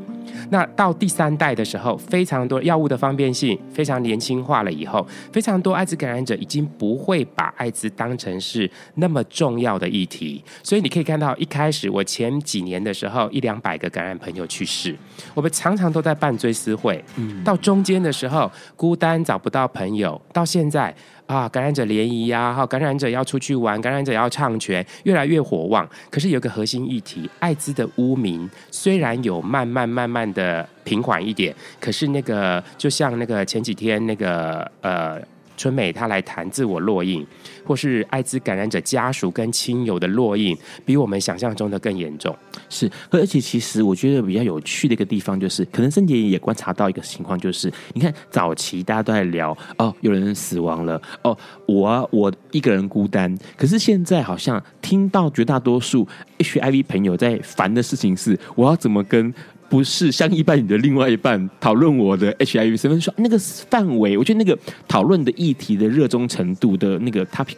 [0.54, 10.44] 那到第三代的时候，非常多药物的方便性非常年轻化了以后，非常多艾滋感染者已经不会把艾滋当成是那么重要的议题。
[10.62, 14.96] 所以你可以看到，一开始我前几年的时候，一两百个感染朋友去世，
[15.34, 17.04] 我们常常都在办追思会。
[17.16, 20.96] 嗯，到中间的时候，孤单找不到朋友，到现在。
[21.26, 25.88] 啊，感染者联谊呀，哈，感染者要出去玩，感染者要唱拳，越来越火旺。
[26.10, 35.22] 可是有个核心议题，艾滋的污名虽然有慢慢慢慢的平缓一点，可是那个就像那个前几天那个呃。
[35.58, 37.26] 春美她来谈自我烙印，
[37.66, 42.36] 或是艾滋感染者家属跟亲友的烙印，比我们想象中的更严重。
[42.70, 56.08] 是，而且其实我觉得比较有趣的一个地方，就是可能森洁也观察到一个情况，就是你看早期大家都在聊哦，有人死亡了，哦，我啊，我一个人孤单，可是现在好像听到绝大多数
[56.40, 59.34] HIV 朋友在烦的事情是，我要怎么跟。
[59.74, 64.56] 不是像一般你的另外一半讨论我的 HIV 身份，说那个范围，我觉得那个
[64.88, 67.56] 讨论的议题的热衷程度的那个 topic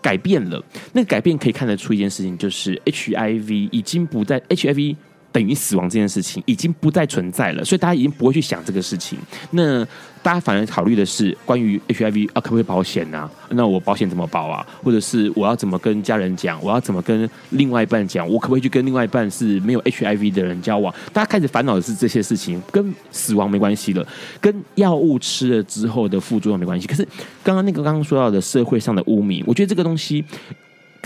[0.00, 0.64] 改变了。
[0.92, 4.94] 那个改变可以看得出一件事情，就是 HIV 已经不在 HIV。
[5.32, 9.18] 等于死亡这件事情已经不再存在了，所以大家已经不会去想这个事情。
[9.50, 9.86] 那
[10.26, 13.30] 大家反而考虑的是关于 HIV 啊，可不可以保险啊？
[13.50, 14.66] 那我保险怎么保啊？
[14.82, 16.60] 或者是我要怎么跟家人讲？
[16.60, 18.28] 我要怎么跟另外一半讲？
[18.28, 20.92] 我可不可以去跟另外一半是没有 HIV 的人交往？
[21.12, 24.04] 大家开始烦恼的是这些事情，跟死亡没关系了，
[24.40, 26.88] 跟药物吃了之后的副作用没关系。
[26.88, 27.06] 可是
[27.44, 30.24] 刚刚那个刚刚说到的社会上的污名，我觉得这个东西。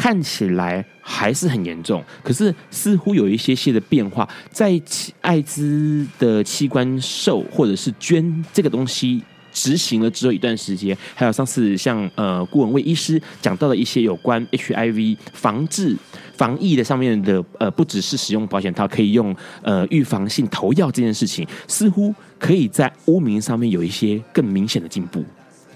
[0.01, 4.27] 看起来还是很严重，可是似乎有一些些的变化。
[4.51, 4.81] 在
[5.21, 15.95] 艾滋的器官受或者是捐这个东西执行了之后一段时间，还有上次像呃顾文蔚医师讲到的一些有关 HIV 防治
[16.35, 25.23] 防疫的上面的呃，不只是使用保险套，可以用呃预防性投药这件事情，似乎可以在污名上面有一些更明显的进步。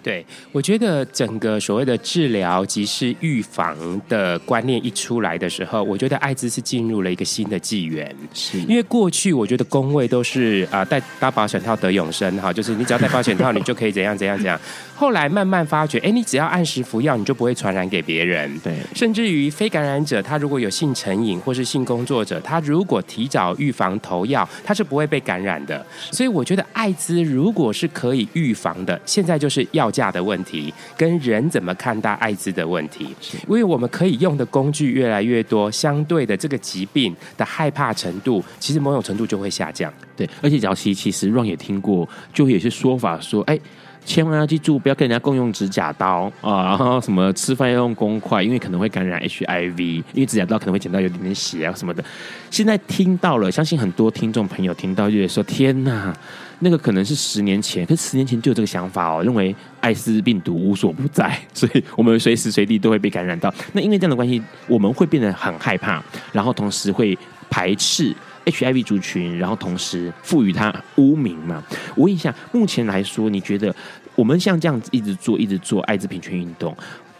[0.05, 3.75] 对，我觉得整个所谓的治疗即是预防
[4.07, 8.15] 的观念一出来的时候，我觉得艾滋是进入了一个新的纪元。
[8.35, 14.61] 是因为过去我觉得工位都是啊，戴搭保险套得永生哈，就是你只要戴保险套，你就可以怎样怎样怎样。
[14.95, 18.57] 后来慢慢发觉，哎，你只要按时服药，你就不会传染给别人。
[18.61, 25.85] 对，甚至于非感染者，他如果有性成瘾或是性工作者，他如果提早预防投药，他是不会被感染的。
[26.13, 33.15] 所以我觉得艾滋如果是可以预防的，现在就是药价的问题，跟人怎么看待艾滋的问题。
[33.49, 39.93] 因为我们可以用的工具越来越多，相对的这个疾病的害怕程度，其实某种程度就会下降。
[40.17, 43.59] 对，而且早期其实 Ron 也听过，就有些说法说，哎。
[44.05, 46.65] 千万要记住，不要跟人家共用指甲刀啊！
[46.65, 49.81] 然后什么吃饭要用公筷，因为可能会感染 HIV，
[50.13, 52.05] 因为指甲刀可能会剪到有点点血啊什么的。
[52.51, 56.15] 现在听到了，相信很多听众朋友听到就会说：“天哪，
[56.59, 63.53] 那个可能是十年前，可是十年前就有这个想法哦，认为艾滋病毒无所不在，所以我们随时随地都会被感染到。
[63.73, 68.15] 那因为这样的关系，我们会变得很害怕，然后同时会排斥。”
[68.45, 71.63] HIV 族群，然后同时赋予它污名嘛？
[71.95, 73.75] 我问一下，目前来说，你觉得
[74.15, 76.77] 我们像这样子一直做、一直做艾滋平权运动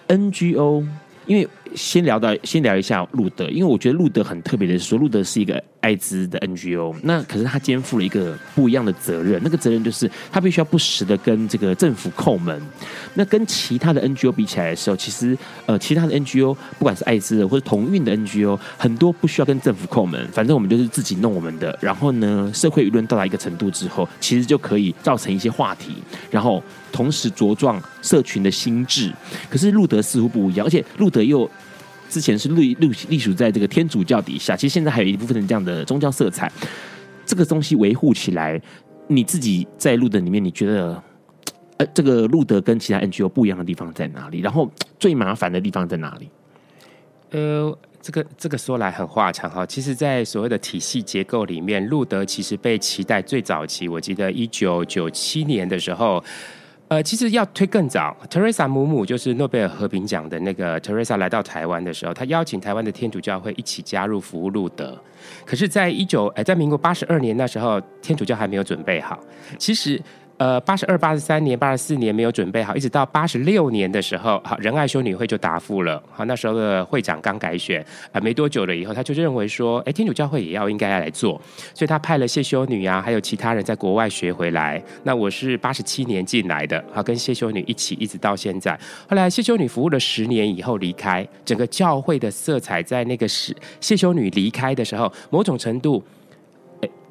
[0.09, 0.87] ，NGO
[1.27, 12.61] 因为先聊到先聊一下路德，因为我觉得路德很特别的是说，路德是一个艾滋的 NGO，那可是他肩负了一个不一样的责任，那个责任就是他必须要不时的跟这个政府叩门。
[13.15, 15.37] 那跟其他的 NGO 比起来的时候，其实
[15.67, 21.77] 呃，其他的 NGO 不管是艾滋的或者同运的 NGO，很多不需要跟政府叩门，反正我们就是自己弄我们的。
[21.81, 25.95] 然后呢，社会舆论到达一个程度之后，其实就可以造成一些话题，
[26.31, 29.13] 然后同时茁壮社群的心智。
[29.49, 31.49] 可是路德似乎不一样，而且路德又
[32.15, 36.49] 之前是隶隶隶属在这个天主教底下，其实现在还有一部分的这样的宗教色彩。
[37.27, 38.61] 这个东西维护起来，
[39.09, 41.03] 你自己在路德里面，你觉得？
[41.77, 44.39] 呃，这个路德跟其他 NGO 不一样的地方在哪里？
[44.39, 46.31] 然后最麻烦的地方在哪里？
[47.33, 49.67] 呃，这个这个说来很话长哈。
[49.67, 53.89] 其实，在所谓的体系结构里面，路德其实被期待最早期。
[53.89, 56.23] 我记得一九九七年的时候，
[56.89, 58.17] 呃，其实要推更早。
[58.31, 64.97] ，Teresa 母母就是诺贝尔和平奖的那个特蕾莎来到台湾的时候，她邀请台湾的天主教会一起加入服务路德。
[65.47, 69.19] 可是，在一九呃，在民国八十二年那时候，天主教还没有准备好。
[69.59, 70.01] 其实。
[70.37, 76.03] 呃，八十二、八十三年、八十四年没有准备好，一直到八十六年的时候，好仁爱修女会就答复了。
[76.11, 81.41] 好，那时候的会长刚改选，啊，没多久了以后，他就认为说，哎，天主教会也要应该要来做，
[81.73, 84.83] 所以他派了谢修女啊，还有其他人在国外学回来。
[85.05, 88.79] 那我是八十七年进来的，好，跟谢修女一起一直到现在。
[89.09, 96.03] 后来谢修女服务了十年以后离开，整个教会的色彩在那个时谢修女离开的时候，某种程度。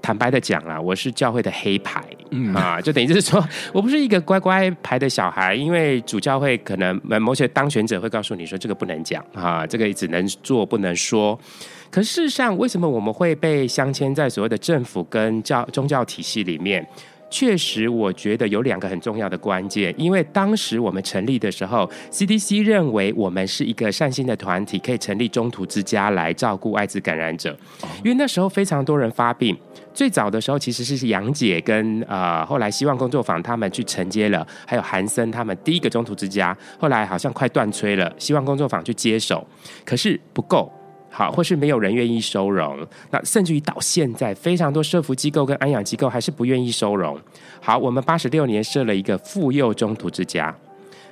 [0.03, 3.41] 坦白的讲啦，我是教会的黑牌，嗯啊，就等于就是说
[3.71, 11.39] 我不是一个乖乖牌的小孩，因为主教会可能某些当选者会告诉你说这个不能讲啊，这个只能做不能说。
[11.89, 16.85] 可事实上，为什么我们会被镶嵌在所谓的政府跟教宗教体系里面？
[17.33, 27.57] 确实，我觉得有两个很重要的关键，因为当时我们成立的时候，CDC 认为我们是一个善心的团体，可以成立中途之家来照顾艾滋感染者。
[28.03, 29.57] 因为那时候非常多人发病，
[29.95, 39.43] 最早的时候其实是杨姐跟呃后来希望工作坊他们去承接了，还有韩森他们第一个中途之家，后来好像快断炊了，希望工作坊去接手，
[39.83, 40.71] 可是不够。
[41.15, 42.75] 好，或是没有人愿意收容，
[43.11, 47.15] 那甚至于到现在，非常多社福机构跟安养机构还是不愿意收容。
[47.61, 50.53] 好，我们八十六年设了一个妇幼中途之家，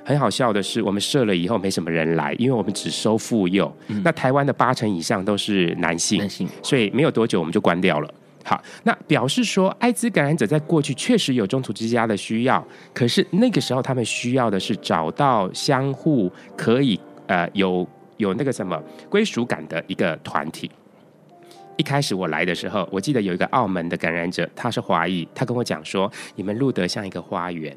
[0.04, 3.72] 很好笑的是，我们设了以后没什么人来，因为我们只收妇幼。
[3.86, 8.14] 嗯、那台湾的八成以上都是男性，男性，所以没有多久我们就关掉了。
[8.44, 16.98] 好，那表示说，艾滋感染者在过去确实有中途之家的需要，可是那个时候他们需要的是找到相互可以
[17.28, 17.86] 呃有。
[18.22, 20.70] 有那个什么归属感的一个团体。
[21.76, 27.76] 一开始我来的时候，我记得有一个澳门的感染者，他是华裔，他跟我讲说：“你们路德像一个花园。”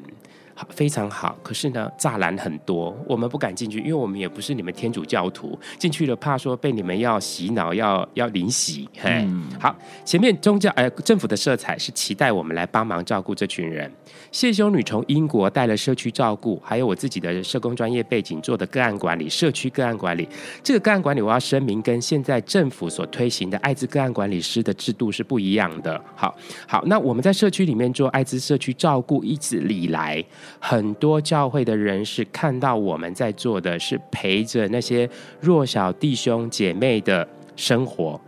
[0.58, 1.36] 好，非常好。
[1.42, 8.88] 可是呢，栅栏很多，我们不敢进去，因为我们也不是你们天主教徒，进去了怕说被你们要洗脑，要要领洗。
[8.96, 13.92] 嘿，嗯、好，前面宗教呃政府的色彩是期待我们来帮忙照顾这群人。
[14.32, 20.26] 谢修女从英国带了社区照顾，还有我自己的社工专业背景做的个案管理，社区个案管理。
[20.62, 26.02] 这个个案管理我要声明，跟现在政府所推行的艾滋个案管理师的制度是不一样的。
[26.14, 26.34] 好，
[26.66, 30.24] 好，那我们在社区里面做艾滋社区照顾，一直以来。
[30.58, 35.08] 很多教会的人士看到我们在做的是陪着那些
[35.40, 37.26] 弱小弟兄姐妹的
[37.56, 38.20] 生活。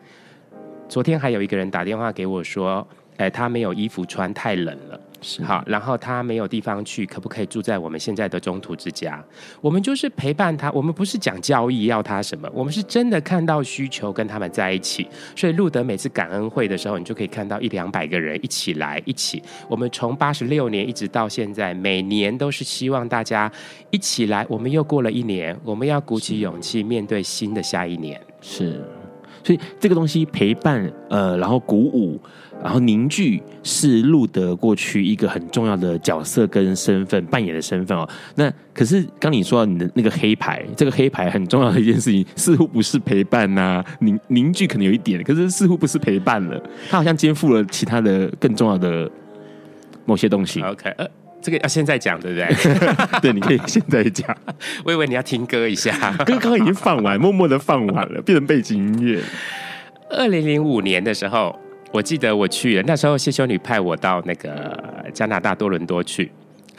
[0.88, 2.86] 昨天还有一个人打电话给我说
[3.18, 9.22] ：“哎，他没有衣服穿，太冷了。”是好，然后他没有地方去，可不可以住在我们现在的中途之家？
[9.60, 15.08] 我们就是陪伴他，我们不是讲教义要他什么，我们是真的看到需求跟他们在一起。
[15.34, 19.42] 所以路德每次感恩会的时候，你就可以看到一两百个人一起来一起。
[19.68, 23.50] 我们从八十六年一直到现在，每年都是希望大家
[23.90, 24.46] 一起来。
[24.48, 28.20] 我们又过了一年，我们要鼓起勇气面对新的下一年。
[28.40, 28.84] 是，
[29.42, 32.20] 所以这个东西陪伴，呃，然后鼓舞。
[32.60, 38.04] 然后凝聚是路德过去一个很重要的角色跟身份扮演的身份哦。
[38.34, 46.60] 那可是刚你说到你的那个黑牌，这个黑牌很重要的一件事情，似乎不是陪伴呐、凝凝聚可能有一点，可是似乎不是陪伴了，
[46.90, 49.08] 他好像肩负了其他的更重要的
[50.04, 50.60] 某些东西。
[50.60, 51.06] OK，呃，
[51.40, 53.20] 这个要现在讲对不对？
[53.22, 54.36] 对，你可以现在讲。
[54.84, 59.20] 我以为你要听歌一下，歌刚刚已经放完，默默的放完了，变成背景音乐。
[60.10, 61.58] 二零零五年的时候。
[61.90, 64.78] 我记得我去了，那时候谢修女派我到那个
[65.14, 66.30] 加拿大多伦多去。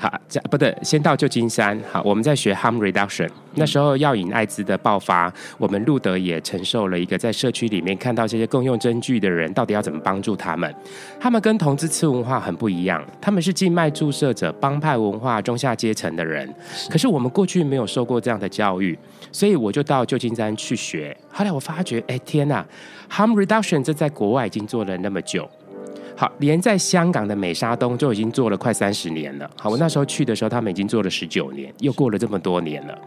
[0.01, 1.77] 好，这不对，先到旧金山。
[1.91, 3.29] 好，我们在学 harm reduction。
[3.55, 10.73] 那时候药引艾滋的爆发，我们路德也承受了一个在社区里面看到这些共用针具的人，到底要怎么帮助他们？
[11.19, 16.49] 他们跟同志次文化很不一样，他们是静脉注射者、帮派文化、中下阶层的人。
[16.89, 18.97] 可是我们过去没有受过这样的教育，
[19.33, 21.15] 所以我就到旧金山去学。
[21.29, 22.65] 后来我发觉，哎，天哪
[23.11, 25.49] ，harm reduction 这在国外已经做了那么久。
[26.19, 29.49] 好，连在香港的美沙东就已经做了快三十年了。
[29.57, 32.99] 好，我那时候去的时候，他们已经做了十九年，又过了这么多年了，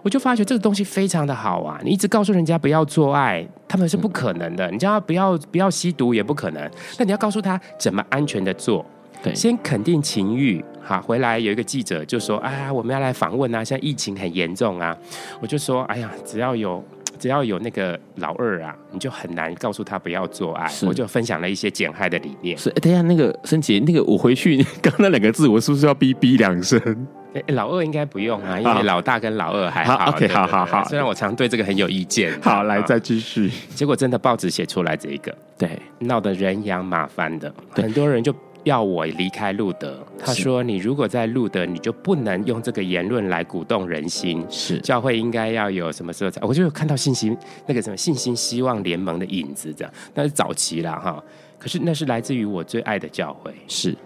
[0.00, 1.80] 我就发觉这个东西非常的好啊！
[1.82, 6.70] 你一直告诉人家不要做爱，他们是不可能的；你叫他不要不要吸毒也不可能。
[7.00, 8.86] 那你要告诉他怎么安全的做，
[9.24, 10.64] 对，先肯定情欲。
[10.80, 14.96] 好，回来有一个记者就说：“哎呀，我们要来访问啊，现在疫情很严重啊。”
[15.42, 16.80] 我就说：“哎呀，只要有。”
[17.22, 20.68] 只要有那个老二啊，你就很难告诉他不要做爱。
[20.84, 22.58] 我就分享了一些减害的理念。
[22.58, 27.06] 是，哎，等一下，那个申杰，那个我回去 刚那两个字，我是不是要哔哔两声？
[27.34, 29.96] 哎，老二应该不用啊，因为老大跟老二还好。
[29.96, 30.82] 好，OK，好好好。
[30.88, 32.36] 虽然我常对这个很有意见。
[32.42, 33.48] 好，来再继续。
[33.72, 38.34] 结果真的报纸写出来这一个，对，闹得人仰马翻的，很多人就。
[38.64, 44.44] 要我离开路德，他说：“你如果在路德，你就不能用这个言论来鼓动人心。
[44.48, 46.40] 是教会应该要有什么色彩？
[46.42, 47.36] 我就有看到信心
[47.66, 49.92] 那个什么信心希望联盟的影子，这样。
[50.14, 51.22] 那是早期了哈。
[51.58, 53.52] 可是那是来自于我最爱的教会。
[53.66, 53.96] 是，因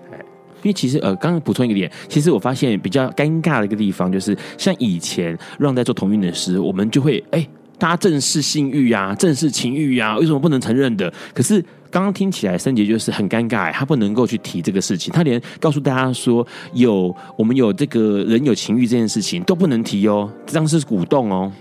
[0.64, 7.46] 为其实呃，刚刚补充一个点，其实我发现比较尴尬的一个地方，就是像以前让在做同运的时候，我们就会哎，
[7.78, 11.12] 大家正视性欲呀，正视情欲呀，为什么不能承认的？
[11.34, 11.62] 可是。
[11.91, 21.53] 刚刚听起来，森杰就是很尴尬，他不能够去提这个事情，他连告诉大家说有我们有这个人有情欲这件事情都不能提哦，这样是鼓动哦。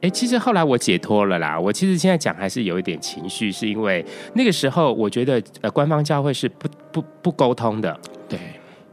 [0.00, 4.04] 哎，其实后来我解脱了啦，我其实现在讲还是有一点情绪，是因为
[4.34, 7.96] 那个时候我觉得呃官方教会是不不不沟通的，
[8.28, 8.38] 对，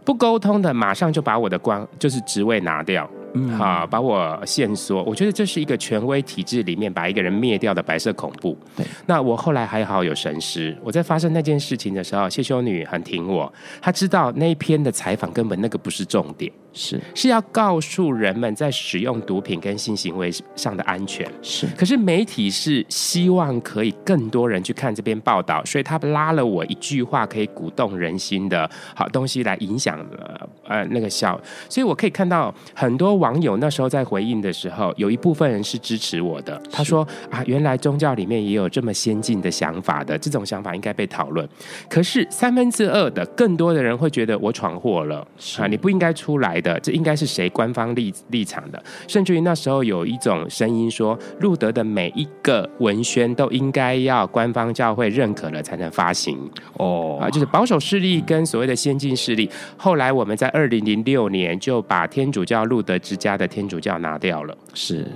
[0.06, 3.10] 不沟通的，马上就把我的官就是职位拿掉。
[3.34, 5.03] 嗯，好，把我限缩。
[5.03, 8.57] 我觉得这是一个权威体制里面把一个人灭掉的白色恐怖。
[8.75, 10.75] 对，那我后来还好有神师。
[10.84, 13.51] 我在发生那件事情的时候，谢修女很挺我，
[13.82, 16.51] 她知道那一篇的采访根本那个不是重点。
[16.80, 21.30] 是是要告诉人们在使用毒品跟性行为上的安全。
[21.41, 36.61] 是，可是媒体是希望可以更多人去看这篇报道，所以他拉了我一句话可以鼓动人心的好东西来影响了呃那个笑，所以我可以看到很多网友那时候在回应的时候，有一部分人是支持我的。
[36.71, 41.45] 他说啊，原来宗教里面也有这么先进的想法的，这种想法应该被讨论。
[41.89, 45.27] 可是三分之二的更多的人会觉得我闯祸了
[45.57, 46.59] 啊，你不应该出来。
[46.61, 48.84] 的这应该是谁官方立立场的？
[49.07, 56.38] 甚至于那时候有一种声音说，路德的每一个文宣都应该要官方教会认可了才能发行
[56.74, 59.49] 哦啊，就是保守势力跟所谓的先进势力。
[59.78, 64.57] 后来我们在二零零六年就把天主教路德之家的天主教拿掉了。
[64.74, 65.07] 是，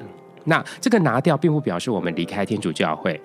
[0.45, 3.19] 那这个拿掉并不表示我们离开天主教会。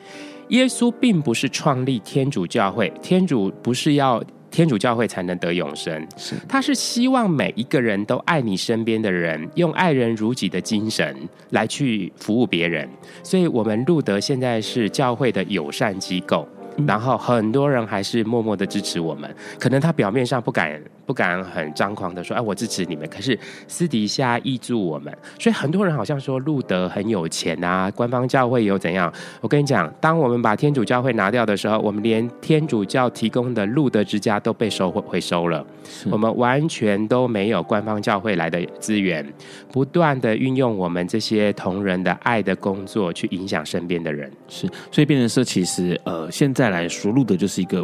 [0.48, 4.22] 耶稣并不是创立天主教会，天主不是要。
[4.50, 6.34] 天主教会才能得永生，是。
[6.48, 11.16] 他是希望每一个人都爱你身边的人，用爱人如己的精神
[11.50, 12.88] 来去服务别人，
[13.22, 16.46] 所以我们路德现在是教会的友善机构。
[16.86, 19.28] 然后很多人还是默默的支持我们，
[19.58, 23.36] 可能他表面上不敢不敢很张狂的说，哎，我支持你们，可是
[23.66, 29.12] 私底下挹注我们，所以很多人好像说路德很有钱啊，官方教会有怎样？
[29.40, 35.66] 我跟你讲，当我们把天主教会拿掉的时候，我们连天主教提供的路德之家都被收回收了，
[36.12, 39.26] 我们完全都没有官方教会来的资源，
[39.72, 46.68] 不断的运用我们这些同仁的爱的工作去影响身边的人，是，所以变成说，其实呃，现在。
[46.68, 47.82] 来说，路德就是一个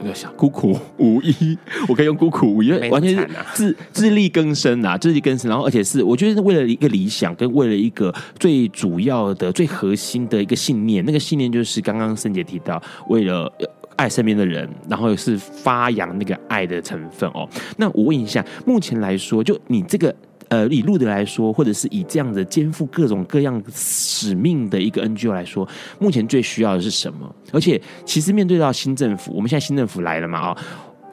[0.00, 5.48] 呃小孤苦无依，我可以用孤苦无依，完全是自自力更生啊，自力更生。
[5.48, 11.04] 然后，而且是我觉得是为了一个理想，跟为了一个最主要的、最核心的一个信念。
[11.04, 13.52] 那个信念就是刚刚申姐提到，为了
[13.96, 17.48] 爱身边的人，然后是发扬那个爱的成分哦。
[17.76, 20.14] 那我问一下，目前来说，就你这个。
[20.48, 25.68] 呃，以路德来说，或者是以这样的肩负各种各样使命的一个 NGO 来说，
[25.98, 27.34] 目前最需要的是什么？
[27.52, 30.38] 而且，其实面对到新政府，我们现在新政府来了嘛？
[30.38, 30.58] 啊，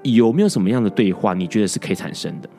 [0.04, 1.34] 有没有什么样的对话？
[1.34, 2.50] 你觉得是可以产生的？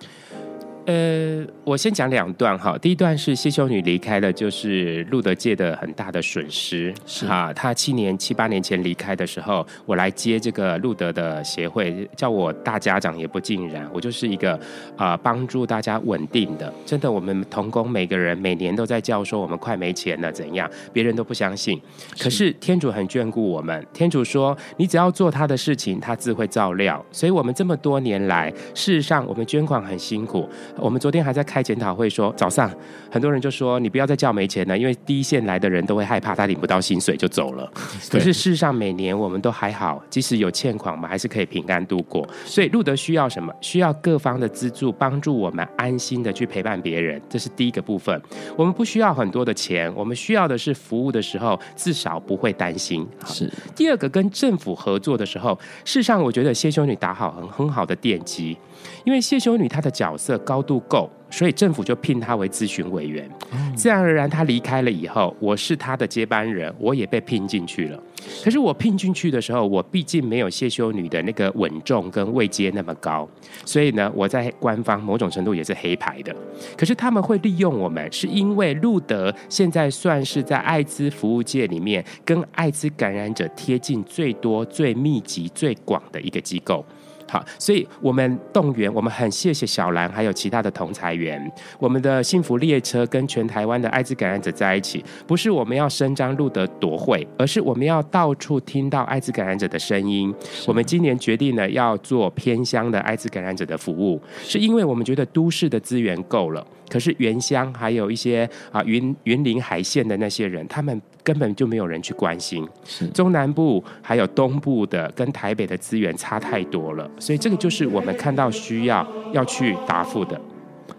[0.86, 2.78] 呃，我先讲两段哈。
[2.78, 6.94] 第一段是谢修女离开了，就是路德界的很大的损失。
[7.04, 14.54] 是啊，她七年七八年前离开的时候，我来接这个路德的协会，叫我大家长也不尽然，我就是一个
[14.96, 16.72] 啊、呃、帮助大家稳定的。
[16.84, 20.70] 真的，我们同工每个人每年都在叫说我们快没钱了，怎样？
[20.92, 21.80] 别人都不相信。
[22.16, 27.04] 可是天主很眷顾我们，天主说你只要做他的事情，他自会照料。
[27.10, 30.48] 所以我们这么多年来，事实上我们捐款很辛苦。
[30.78, 32.70] 我们昨天还在开检讨会说，说早上
[33.10, 37.70] 很多人就说你不要再叫没钱了，因为第一线来的人都会害怕他领不到薪水就走了。
[38.10, 42.26] 可是事实上每年我们都还好，即使有欠款，我们还是可以平安度过。
[42.44, 43.52] 所以路德需要什么？
[43.60, 48.20] 需要各方的资助，帮助我们安心的去陪伴别人，这是第一个部分。
[48.56, 53.06] 我们不需要很多的钱，我们需要的是服务的时候至少不会担心。
[53.26, 58.56] 是第二个跟政府合作的时候，事实上我觉得谢修女打好很很好的奠基。
[59.04, 63.30] 因为谢修女她的角色高度够，所以政府就聘她为咨询委员。
[63.74, 68.02] 自然而然，她离开了以后，我是她的接班人，我也被聘进去了。
[68.42, 73.28] 可是我聘进去的时候，我毕竟没有谢修女的那个稳重跟位阶那么高，
[73.64, 76.34] 所以呢，我在官方某种程度也是黑牌的。
[76.76, 86.84] 可是他们会利用我们，是因为路德现在算是在艾滋服务界里面跟艾滋感染者贴近最多、最密集、最广的一个机构。
[87.28, 100.32] 好，所以我们动员，我们很谢谢小兰，还有其他的同侪员，我们的幸福列车跟全台湾的艾滋感染者在一起，不是我们要伸张路德夺会，而是我们要到处听到艾滋感染者的声音。
[100.66, 106.64] 我们今年决定了要做偏乡的艾滋感染者的服务，是因为我们觉得都市的资源够了。
[106.88, 112.64] 可是原乡还有一些啊云云林海线的那些人，他们根本就没有人去关心。
[112.84, 120.40] 是中南部还有东部的跟台北的资源差太多了，所以这个就是我们看到需要要去答复的。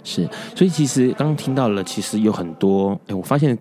[0.03, 3.57] 是，所以其实刚刚听到了，其实有很多，哎，我发现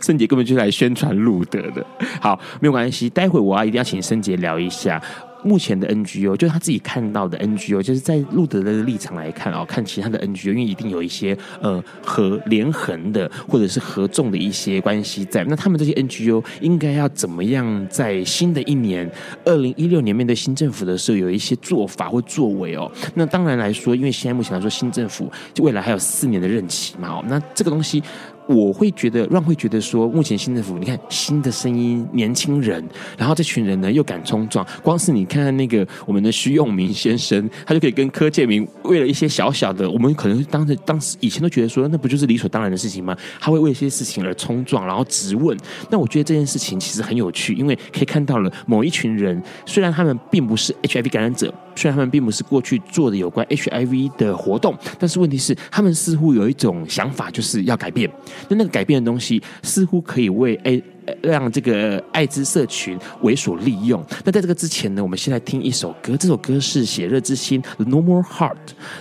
[0.00, 1.84] 圣 杰根本就是来宣传路德的。
[2.20, 5.02] 好，没有关系，待会我要一定要请圣杰聊一下。
[5.42, 15.44] 目前的 NGO 就是他自己看到的 NGO，就是在路德的立场来看哦，看其他的 NGO，因为一定有一些呃和连横的或者是合纵的一些关系在。
[15.44, 19.10] 那他们这些 NGO 应该要怎么样在新的一年
[19.44, 22.90] 二零一六年面对新政府的时候有一些做法或作为哦？
[23.14, 25.30] 那当然来说，因为现在目前来说新政府
[25.60, 28.02] 未来还有四年的任期嘛哦，那这个东西。
[28.48, 32.82] 我会觉得，让会觉得说，目前新政府，你看新的声音，年轻人，
[33.18, 43.14] 然后这群人呢又敢冲撞，光是你看看那个我们的徐永明先生，他就可以跟柯建铭为了一些小小的，我们可能当时当时以前都觉得说，那不就是理所当然的事情吗？
[43.38, 45.54] 他会为一些事情而冲撞，然后质问。
[45.90, 58.10] 那我觉得这件事情其实很有趣，因为可以看到了某一群人，虽然他们并不是 HIV 感染者，虽然他们并不是过去做的有关 HIV 的活动，但是问题是，他们似乎有一种想法，就是要改变。
[58.48, 60.82] 那那个改变的东西似乎可以为艾
[61.22, 64.04] 让这个艾滋社群为所利用。
[64.24, 68.56] 那在这个之前呢，我们先来听一首歌，这首歌是《血热之心》（The No More Heart）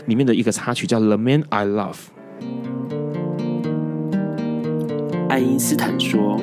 [0.05, 1.93] 里面的一个插曲，叫《The Man I Love》。
[5.29, 6.39] 爱因斯坦说：“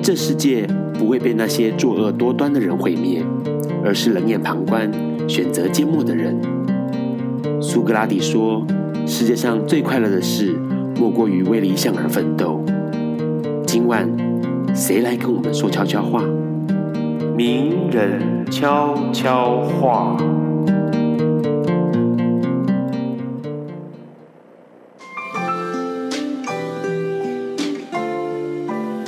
[0.00, 3.24] 这世界不会被那些作恶多端的人毁灭，
[3.84, 4.90] 而是冷眼旁观、
[5.28, 6.40] 选择缄默的人。”
[7.60, 8.64] 苏格拉底说
[9.06, 10.56] ：“世界上最快乐的事。”
[10.96, 12.60] 莫过于为理想而奋斗。
[13.66, 14.08] 今晚，
[14.74, 16.22] 谁来跟我们说悄悄话？
[17.36, 20.16] 名人悄悄话。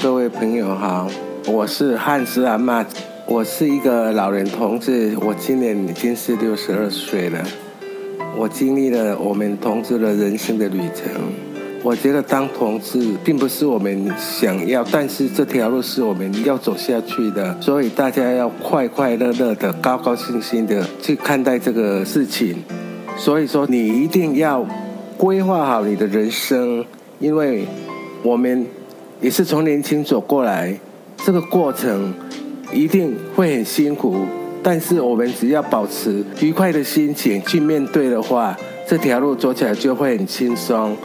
[0.03, 1.09] 各位朋友好，
[1.47, 2.85] 我是汉斯阿嬷，
[3.26, 7.43] 我是一个老人同志，我今年已经是六十二岁了。
[8.37, 11.53] 我经历了我们同志的人生的旅程。
[11.85, 22.57] 我觉得当同志并不是我们想要，但是这条路是我们要走下去的，所以大家要快快乐乐的、高高兴兴的去看待这个事情。
[23.18, 24.66] 所以说，你一定要
[25.18, 26.82] 规划好你的人生，
[27.18, 27.66] 因为
[28.22, 28.66] 我们
[29.20, 30.74] 也是从年轻走过来，
[31.18, 32.14] 这个过程
[32.72, 34.24] 一定会很辛苦，
[34.62, 38.57] 但是我们只要保持愉快的心情去面对的话，
[38.89, 40.97] 这条路走起来就会很轻松。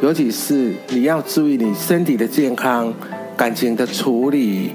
[0.00, 2.92] 尤其是你要注意你身体的健康、
[3.36, 4.70] 感情的处理，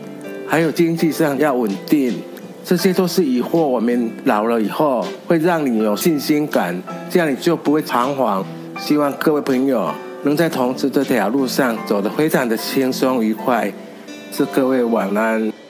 [0.48, 2.14] 还有经济上要稳定，
[2.64, 8.46] 这些都是以后我们老了以后会让你有信心感，这样你就不会彷徨。
[8.78, 9.92] 希望各位朋友
[10.24, 13.72] 能在同志这条路上走得非常的轻松愉快。
[14.32, 15.65] 祝各位晚安。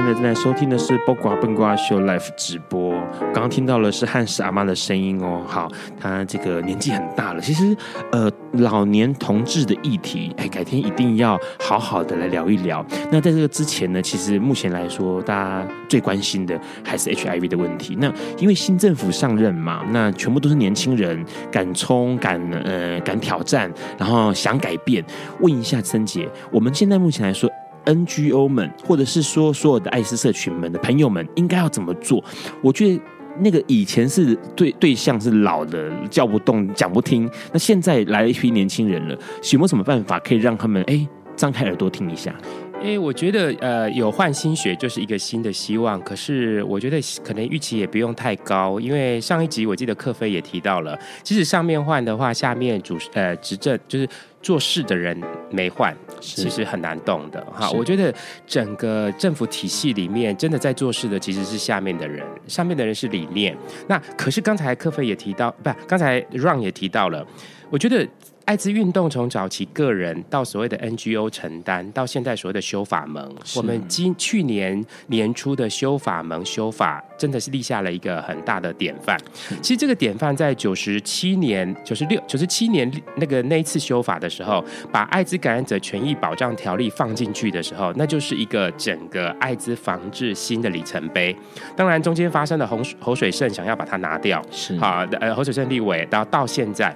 [0.00, 2.94] 现在正在收听的是《播瓜笨瓜秀》Live 直播。
[3.20, 5.42] 刚刚听到了是汉斯阿妈的声音哦。
[5.46, 5.70] 好，
[6.00, 7.40] 他这个年纪很大了。
[7.42, 7.76] 其实，
[8.10, 12.82] 呃，老年同志的议题，哎，改天一定要好好的来聊一聊。
[13.12, 17.94] 那在这个之前呢，其实目前来说，大家最关心的还是 HIV 的问题。
[18.00, 21.22] 那因为新政府上任嘛，那全部都是年轻人，
[21.52, 25.04] 敢冲、敢呃、敢挑战，然后想改变。
[25.40, 27.50] 问一下曾姐，我们现在目前来说。
[27.86, 32.22] NGO 们，或者是说所有的爱思社群们的朋友们，应该要怎么做？
[32.62, 33.00] 我觉得
[33.38, 37.30] 那个以前是对对象是老的，叫不动，讲不听。
[37.52, 39.14] 那现在来了一批年轻人了，
[39.52, 41.06] 有没有什么办法可以让他们哎
[41.36, 42.34] 张开耳朵听一下？
[42.82, 46.00] 哎，我觉得呃，有换新血就是一个新的希望。
[46.00, 54.08] 可是我觉得可能预期也不用太高，因为上一集我记得克菲也提到了，即使上面换的话，下面主呃执政就是
[54.40, 55.14] 做事的人
[55.50, 57.70] 没换，其实很难动的哈。
[57.72, 58.12] 我觉得
[58.46, 63.54] 整个政府体系里面真的在做事的其实是下面的人，上面的人是理念。
[63.88, 67.26] 那可是刚才克菲也提到，不，刚才 Ron 也提到了，
[67.68, 68.08] 我觉得。
[68.50, 79.16] 艾滋运动从早期个人到所谓的 NGO 承担，到现在所谓的修法盟，我们今去年年初的修法盟修法，真的是立下了一个很大的典范。
[79.62, 91.36] 其实这个典范在九十七年、九十六、九十七年那个那一次修法的时候，把艾滋感染者权益保障条例放进去的时候，那就是一个整个艾滋防治新的里程碑。
[91.76, 96.92] 当然中间发生了洪洪水胜想要把它拿掉，是好呃洪水胜立委，到到现在，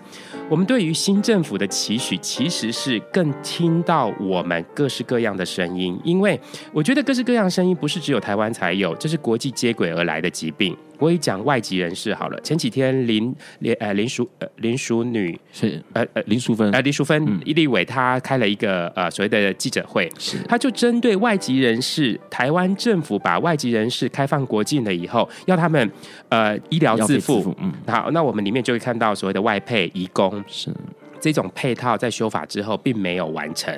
[0.50, 6.40] 我们对于新政府的期许其实是更听到我们各式各样的声音，因为
[6.72, 10.76] 我觉得各式各样的声音不是只有台湾才有，这是国际接轨而来的疾病。
[11.00, 15.38] 我也讲外籍人士好了，前几天林林呃林淑呃林淑女。
[15.52, 16.70] 是呃呃林淑芬。
[16.70, 20.38] 呃林淑芬伊立伟他开了一个呃所谓的记者会，是。
[20.48, 25.90] 他就针对外籍人士，台湾政府把外籍人士开放国境了以后，要他们
[26.28, 30.42] 呃医疗自付，嗯，好，那我们里面就会看到所谓的外配移工。
[30.46, 30.70] 是。
[31.24, 33.74] 这种配套在修法之后并没有完成，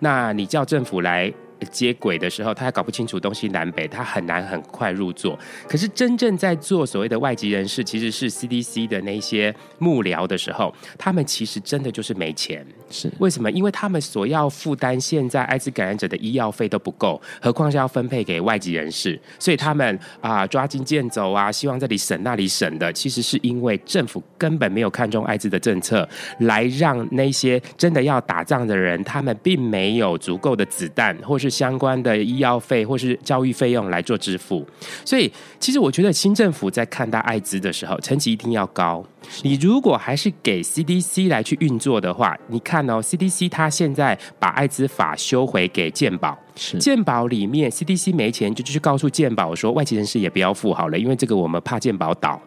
[0.00, 1.32] 那你叫政府来
[1.66, 5.38] 接轨的时候，他还搞不清楚东西南北，他很难很快入座。
[5.68, 12.64] 可是真正在做所谓的外籍人士，其实是 CDC 的那些幕僚的时候，他们其实真的就是没钱。
[12.90, 13.50] 是为什么？
[13.50, 26.08] 因为他们所要负担现在艾滋感染者的医药费都不够，何况是要分配给外籍人士，所以他们啊抓襟见肘啊，希望这里省那里省的，其实是因为政府根本没有看中艾滋的政策，
[26.40, 34.64] 来让那些真的要打仗的人，他们并没有足够的子弹，或是相关的医药费，或是教育费用来做支付。
[35.04, 39.04] 所以，其实我觉得新政府在看待艾滋的时候，层级一定要高。
[39.42, 52.40] 你如果还是给 CDC 来去运作的话，你看哦，CDC 它现在把艾滋法修回给健保，是健保里面 CDC 没钱，就去告诉健保说，外籍人士也不要付好了，因为这个我们怕健保倒。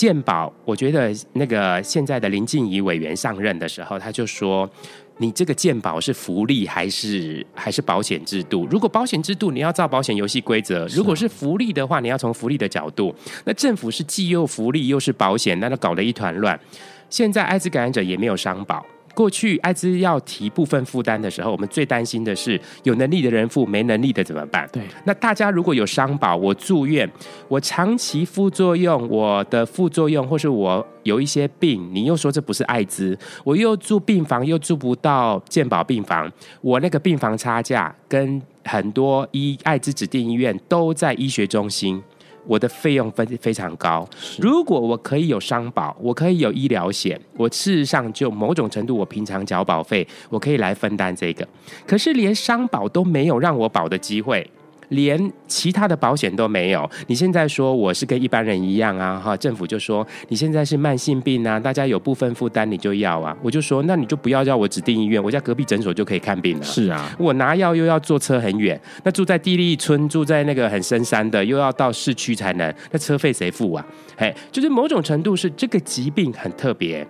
[0.00, 4.70] 健保，我觉得那个现在的林静怡委员上任的时候，他就说。
[5.20, 8.64] 你这个健保是福利还是还是保险制度？
[8.70, 13.12] 如果保险制度，你要照保险游戏规则；如果是福利的话，你要从福利的角度。
[13.44, 16.56] 那政府是既又福利又是保险，那都搞得一团乱。
[17.10, 18.86] 现在艾滋感染者也没有商保。
[19.18, 24.68] 过去艾滋要提部分负担的时候，我们最担心的是有能力的人付，没能力的怎么办？
[24.72, 27.10] 对，那大家如果有伤保，我住院，
[27.48, 42.00] 我长期副作用，我的副作用，或是我有一些病，你又说这不是艾滋，我又住病房，又住不到健保病房，我那个病房差价跟很多医艾滋指定医院都在医学中心。
[42.48, 44.08] 我的费用非非常高，
[44.40, 51.46] 如果我可以有商保，我可以有医疗险，我事实上就某种程度，我平常缴保费，我可以来分担这个。
[51.86, 54.50] 可是连商保都没有让我保的机会。
[54.88, 59.18] 连其他的保险都没有，你现在说我是跟一般人一样啊？
[59.18, 66.64] 哈，政府就说你现在是慢性病啊，大家有部分负担你就要啊，我就说那你就不要叫我指定医院，我家隔壁诊所就可以看病了。
[66.64, 73.86] 是啊，我拿药又要坐车很远，那住在地利村，住在那个很深山的，又要到市区才能，那车费谁付啊？
[74.16, 77.06] 嘿，就是某种程度是这个疾病很特别。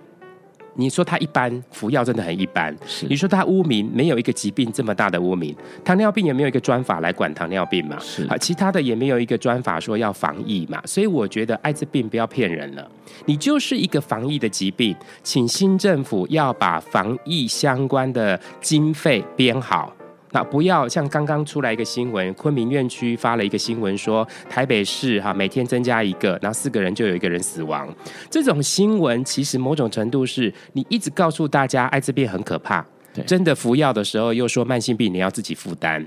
[0.75, 2.75] 你说他一般服药真的很一般，
[3.07, 8.25] 你说他污名，没有一个疾病这么大的污名，糖尿病也没有一个专法来管糖尿病嘛，是。
[8.27, 12.89] 啊，其他的也没有一个专法说要防疫嘛，所以我觉得艾滋病不要骗人了，
[13.25, 19.93] 你就是一个防疫的疾病，请新政府要把防疫相关的经费编好。
[20.31, 27.87] 那不要像刚刚出来一个新闻，昆明院区发了一个新闻说，台北市哈每天增加一个，然后四个人就有一个人死亡。
[28.29, 32.85] 这种新闻其实某种程度是你一直告诉大家艾滋病很可怕，
[33.25, 36.05] 真的服药的时候又说慢性病你要自己负担。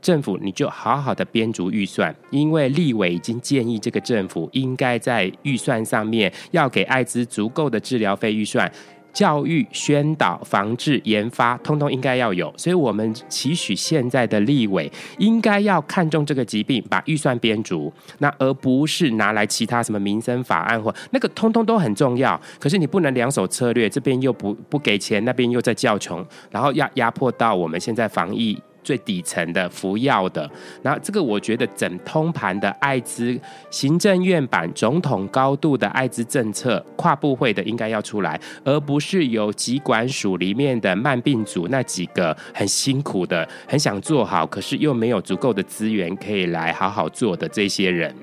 [0.00, 8.70] 政府你就好好的编足预算，因为立委已经建议这个政府应该在预算上面要给艾滋足够的治疗费预算。
[9.12, 12.52] 教育、宣导、防治、研发，通通应该要有。
[12.56, 22.40] 所以，我们期许现在的立委应该要看重这个疾病，把预算编足，那而不是拿来其他什么民生法案或那个，通通都很重要。
[22.58, 28.58] 可是你不能两手策略，这边又不不给钱，那边又在叫穷，然后压压迫到我们现在防疫。
[28.82, 30.50] 最底层的服药的，
[30.82, 33.38] 然后这个我觉得整通盘的艾滋
[33.70, 48.14] 行政院版总统高度的艾滋政策，跨部会的应该要出来，而不是由疾管署里面的慢病组那几个很辛苦的、很想做好，可是又没有足够的资源可以来好好做的这些人。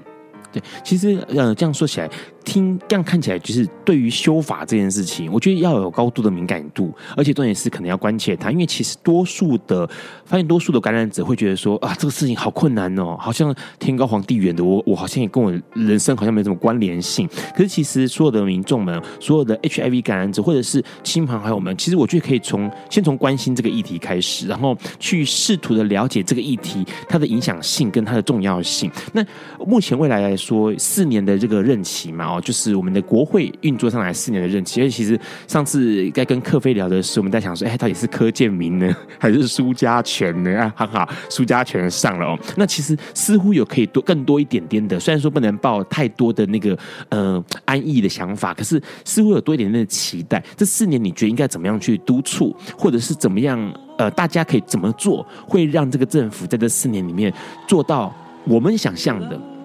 [0.52, 2.10] 对，其实呃这样说起来。
[2.48, 9.86] 听这样看起来，就是对于修法这件事情，我觉得要有高度的敏感度，而且重点是可能要关切它，因为其实多数的
[10.24, 17.28] 发现，多数的感染者会觉得说啊，这个事情好困难哦，好像天高皇帝远的，我我好像也跟我人生好像没什么关联性。
[17.54, 28.90] 可是其实所有的民众们，所有的 HIV 感染者或者是亲朋好友们，其实我觉得可以从先从关心这个议题开始，然后去试图的了解这个议题它的影响性跟它的重要性。
[29.12, 29.22] 那
[29.66, 40.60] 目前未来来说，四年的这个任期嘛，就是我们的国会运作上来四年的任期，而且其实上次该跟克菲聊的时候，我们在想说，哎，到底是柯建铭呢， 还是苏家全呢？
[40.60, 42.40] 啊，很好，苏家全上了哦。
[42.56, 46.78] 那其实似乎有可以多更多一点点的，虽然说不能抱太多的那个
[47.10, 50.44] 呃安逸的想法，可是似乎有多一点点的期待。
[50.56, 53.58] 这四年你觉得应该怎么样去督促，或者是怎么样？
[53.98, 57.34] 呃，大家可以怎么做，会让这个政府在这四年里面
[57.68, 58.14] 做到
[58.46, 59.57] 我们想象的？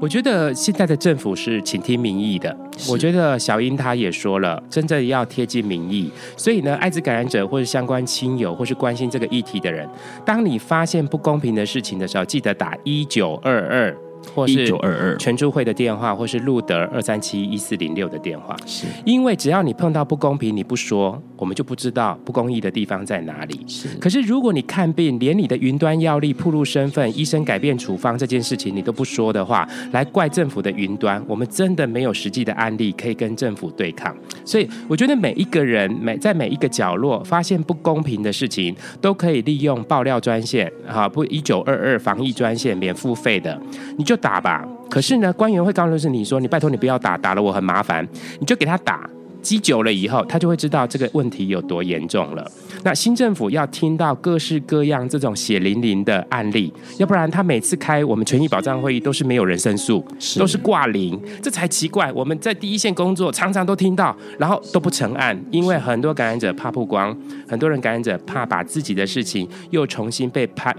[0.00, 2.56] 我觉得现在的政府是倾听民意的。
[2.88, 6.10] 我觉得小英她也说了，真正要贴近民意。
[6.36, 9.88] 所以呢，艾滋感染者或是相关亲友或是关心这个议题的人，
[10.24, 13.96] 当你发现不公平的事情的时候，记得打一九二二。
[14.34, 18.56] 或是九二二全助会的电话，或是路德二三七一四零六的电话。
[18.66, 23.60] 是，因为只要你碰到不公平，你不说，我们就不知道不公义的地方在哪里。
[23.66, 34.16] 是，可是如果你看病，连你的云端药力、铺露身份、医生改变处方这件事情你都不说的话，来怪政府的云端，我们真的没有实际的案例可以跟政府对抗。
[34.44, 43.60] 所以，我觉得每一个人每在每一个角落发现不公平的事情，都可以利用爆料专线，哈，不一九二二防疫专线免付费的，
[43.96, 48.06] 你就打吧，可是呢，官员会告诉是你说，你拜托你不要打，打了我很麻烦，
[48.38, 49.08] 你就给他打，
[49.40, 52.50] 积久了以后，他就会知道这个问题有多严重了。
[52.84, 60.04] 那新政府要听到各式各样这种血淋淋的案例，要不然他每次开我们权益保障会议都是没有人申诉，
[60.38, 62.12] 都是挂零，这才奇怪。
[62.12, 67.16] 我们在第一线工作，常常都听到，然后都不成案，因为很多感染者怕曝光，
[67.48, 70.74] 很多人感染者怕把自己的事情又重新被拍。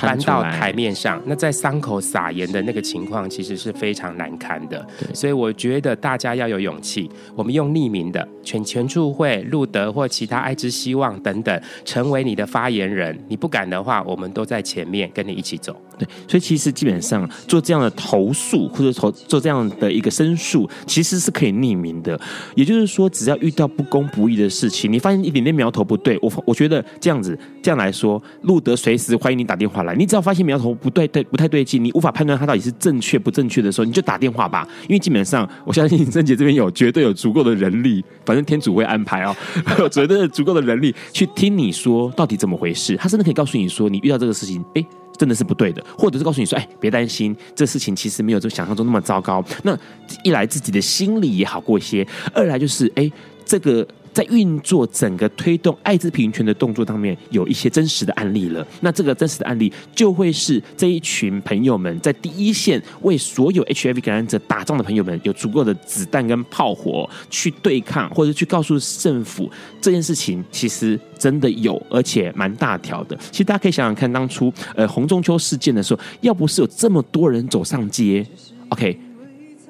[0.00, 4.86] 搬到台面上，那在伤口撒盐的那个情况，其实是非常难堪的。
[5.14, 13.18] 所以我觉得大家要有勇气，我们用匿名的全全助会、路德或其他爱之希望等等，成为你的发言人。
[13.28, 15.74] 你不敢的话，我们都在前面跟你一起走。
[15.98, 22.18] 对，所以其实基本上做这样的投诉或者投做这样的一个申诉，其实是可以匿名的。
[22.54, 29.94] 也就是说，只要遇到不公不义的事情，你发现一点点苗头不对，我我觉得这样子这样来说，路德随时欢迎你打电话来。
[29.94, 34.68] 你只要发现苗头不对，对不太对劲，你无法判断他到底是正确不正确的时候，你就打电话吧。
[34.82, 39.34] 因为基本上，我相信贞洁这边有绝对有足够的人力，反正天主会安排哦，
[39.78, 42.96] 有绝对足够的人力去听你说到底怎么回事。
[42.96, 44.84] 他甚至可以告诉你说，你遇到这个事情，哎。
[45.16, 49.44] 真的是不对的，或者是告诉你说，哎，别担心，这事情其实没有就想象中那么糟糕。
[49.62, 49.78] 那
[50.22, 53.10] 一来自己的心里也好过一些，二来就是，哎，
[53.44, 53.86] 这个。
[54.16, 58.66] 在运作整个推动艾滋平权的动作当面，有一些真实的案例了。
[58.80, 69.50] 那这个真实的案例，就会是这一群朋友们在第一线为所有 HIV 感染者打仗的朋友们，有足够的子弹跟炮火去对抗，或者去告诉政府
[69.82, 73.14] 这件事情其实真的有，而且蛮大条的。
[73.30, 78.26] 其实大家可以想想看，当初呃洪中秋事件的时候，要不是有这么多人走上街
[78.70, 78.98] ，OK。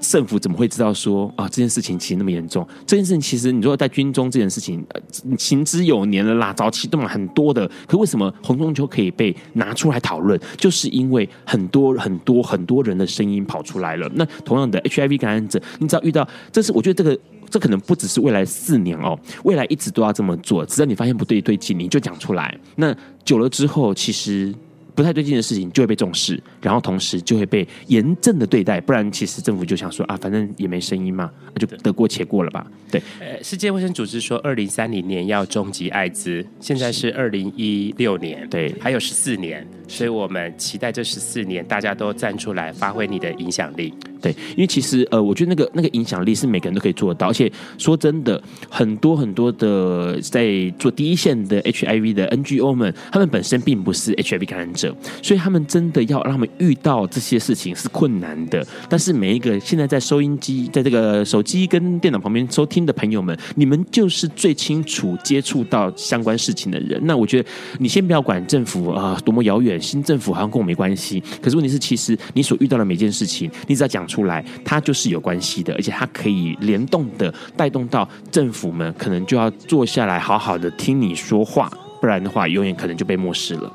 [0.00, 2.66] 政府怎么会知道说啊，这件事情其实那么严重？
[2.86, 5.00] 这件事情其实你说在军中这件事情，呃，
[5.38, 7.68] 行之有年了啦，早期都蛮很多的。
[7.86, 10.38] 可为什么洪仲秋可以被拿出来讨论？
[10.58, 14.10] 就是因为很多很多很多人的声音跑出来了。
[14.14, 17.18] 那同样的 HIV 感染者，你只要遇到，这是我觉得这个
[17.48, 20.64] 这可能不只是未来四年哦，未来一直都要这么做。
[20.66, 22.56] 只要你发现不对对劲，你就讲出来。
[22.76, 22.94] 那
[23.24, 24.54] 久了之后，其实。
[24.94, 32.66] 不太对劲的事情就会被重视，然后同时就会被严正的对待，不然其实政府就想说啊，反正也没声音嘛，那就得过且过了吧。
[32.90, 43.94] 对，呃，世界卫生组织说二零三零年要终极艾滋，现在是二零一六年，对，还有十四年，所以我们期待这十四年大家都站出来发挥你的影响力。
[44.20, 50.48] 对，因为其实呃，我觉得那个那个影响力是每个人都可以做得到，而且说真的，很多很多的在
[50.80, 54.92] 做第一线的 HIV 的 NGO 们，他们本身并不是 HIV 感染者，
[55.22, 58.66] 所以他们真的要让他们遇到这些事情是困难的。
[58.88, 67.00] 但是每一个现在在收音机、在这个手机跟电脑旁边收听的朋友们，你们就是最清楚接触到相关事情的人。
[67.04, 67.48] 那我觉得
[67.78, 71.22] 你先不要管政府啊、多么遥远，新政府好像跟我没关系。
[71.42, 83.72] 可是问题是，其实你所遇到的每件事情，你只要讲出来，它就是有关系的，而且它可以联动的带动到政府们，可能就要坐下来好好的听你说话，不然的话，永远可能就被漠视了。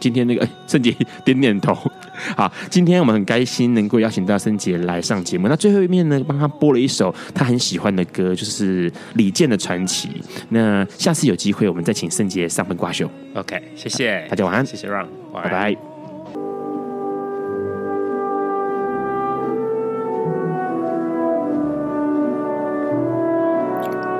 [0.00, 1.74] 今天那个圣杰点点头，
[2.36, 5.48] 好，今天我们很开心能够邀请到圣杰来上节目。
[5.48, 10.08] 那最后一面呢，帮他播了一首他很喜欢的歌，就是李健的《传奇》。
[10.50, 13.08] 那下次有机会，我们再请圣杰上笨瓜秀。
[13.34, 15.76] OK，谢谢大家晚安，谢谢 Ron，拜拜。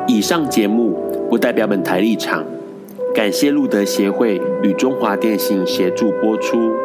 [0.07, 2.45] 以上节目不代表本台立场，
[3.15, 6.84] 感谢路德协会与中华电信协助播出。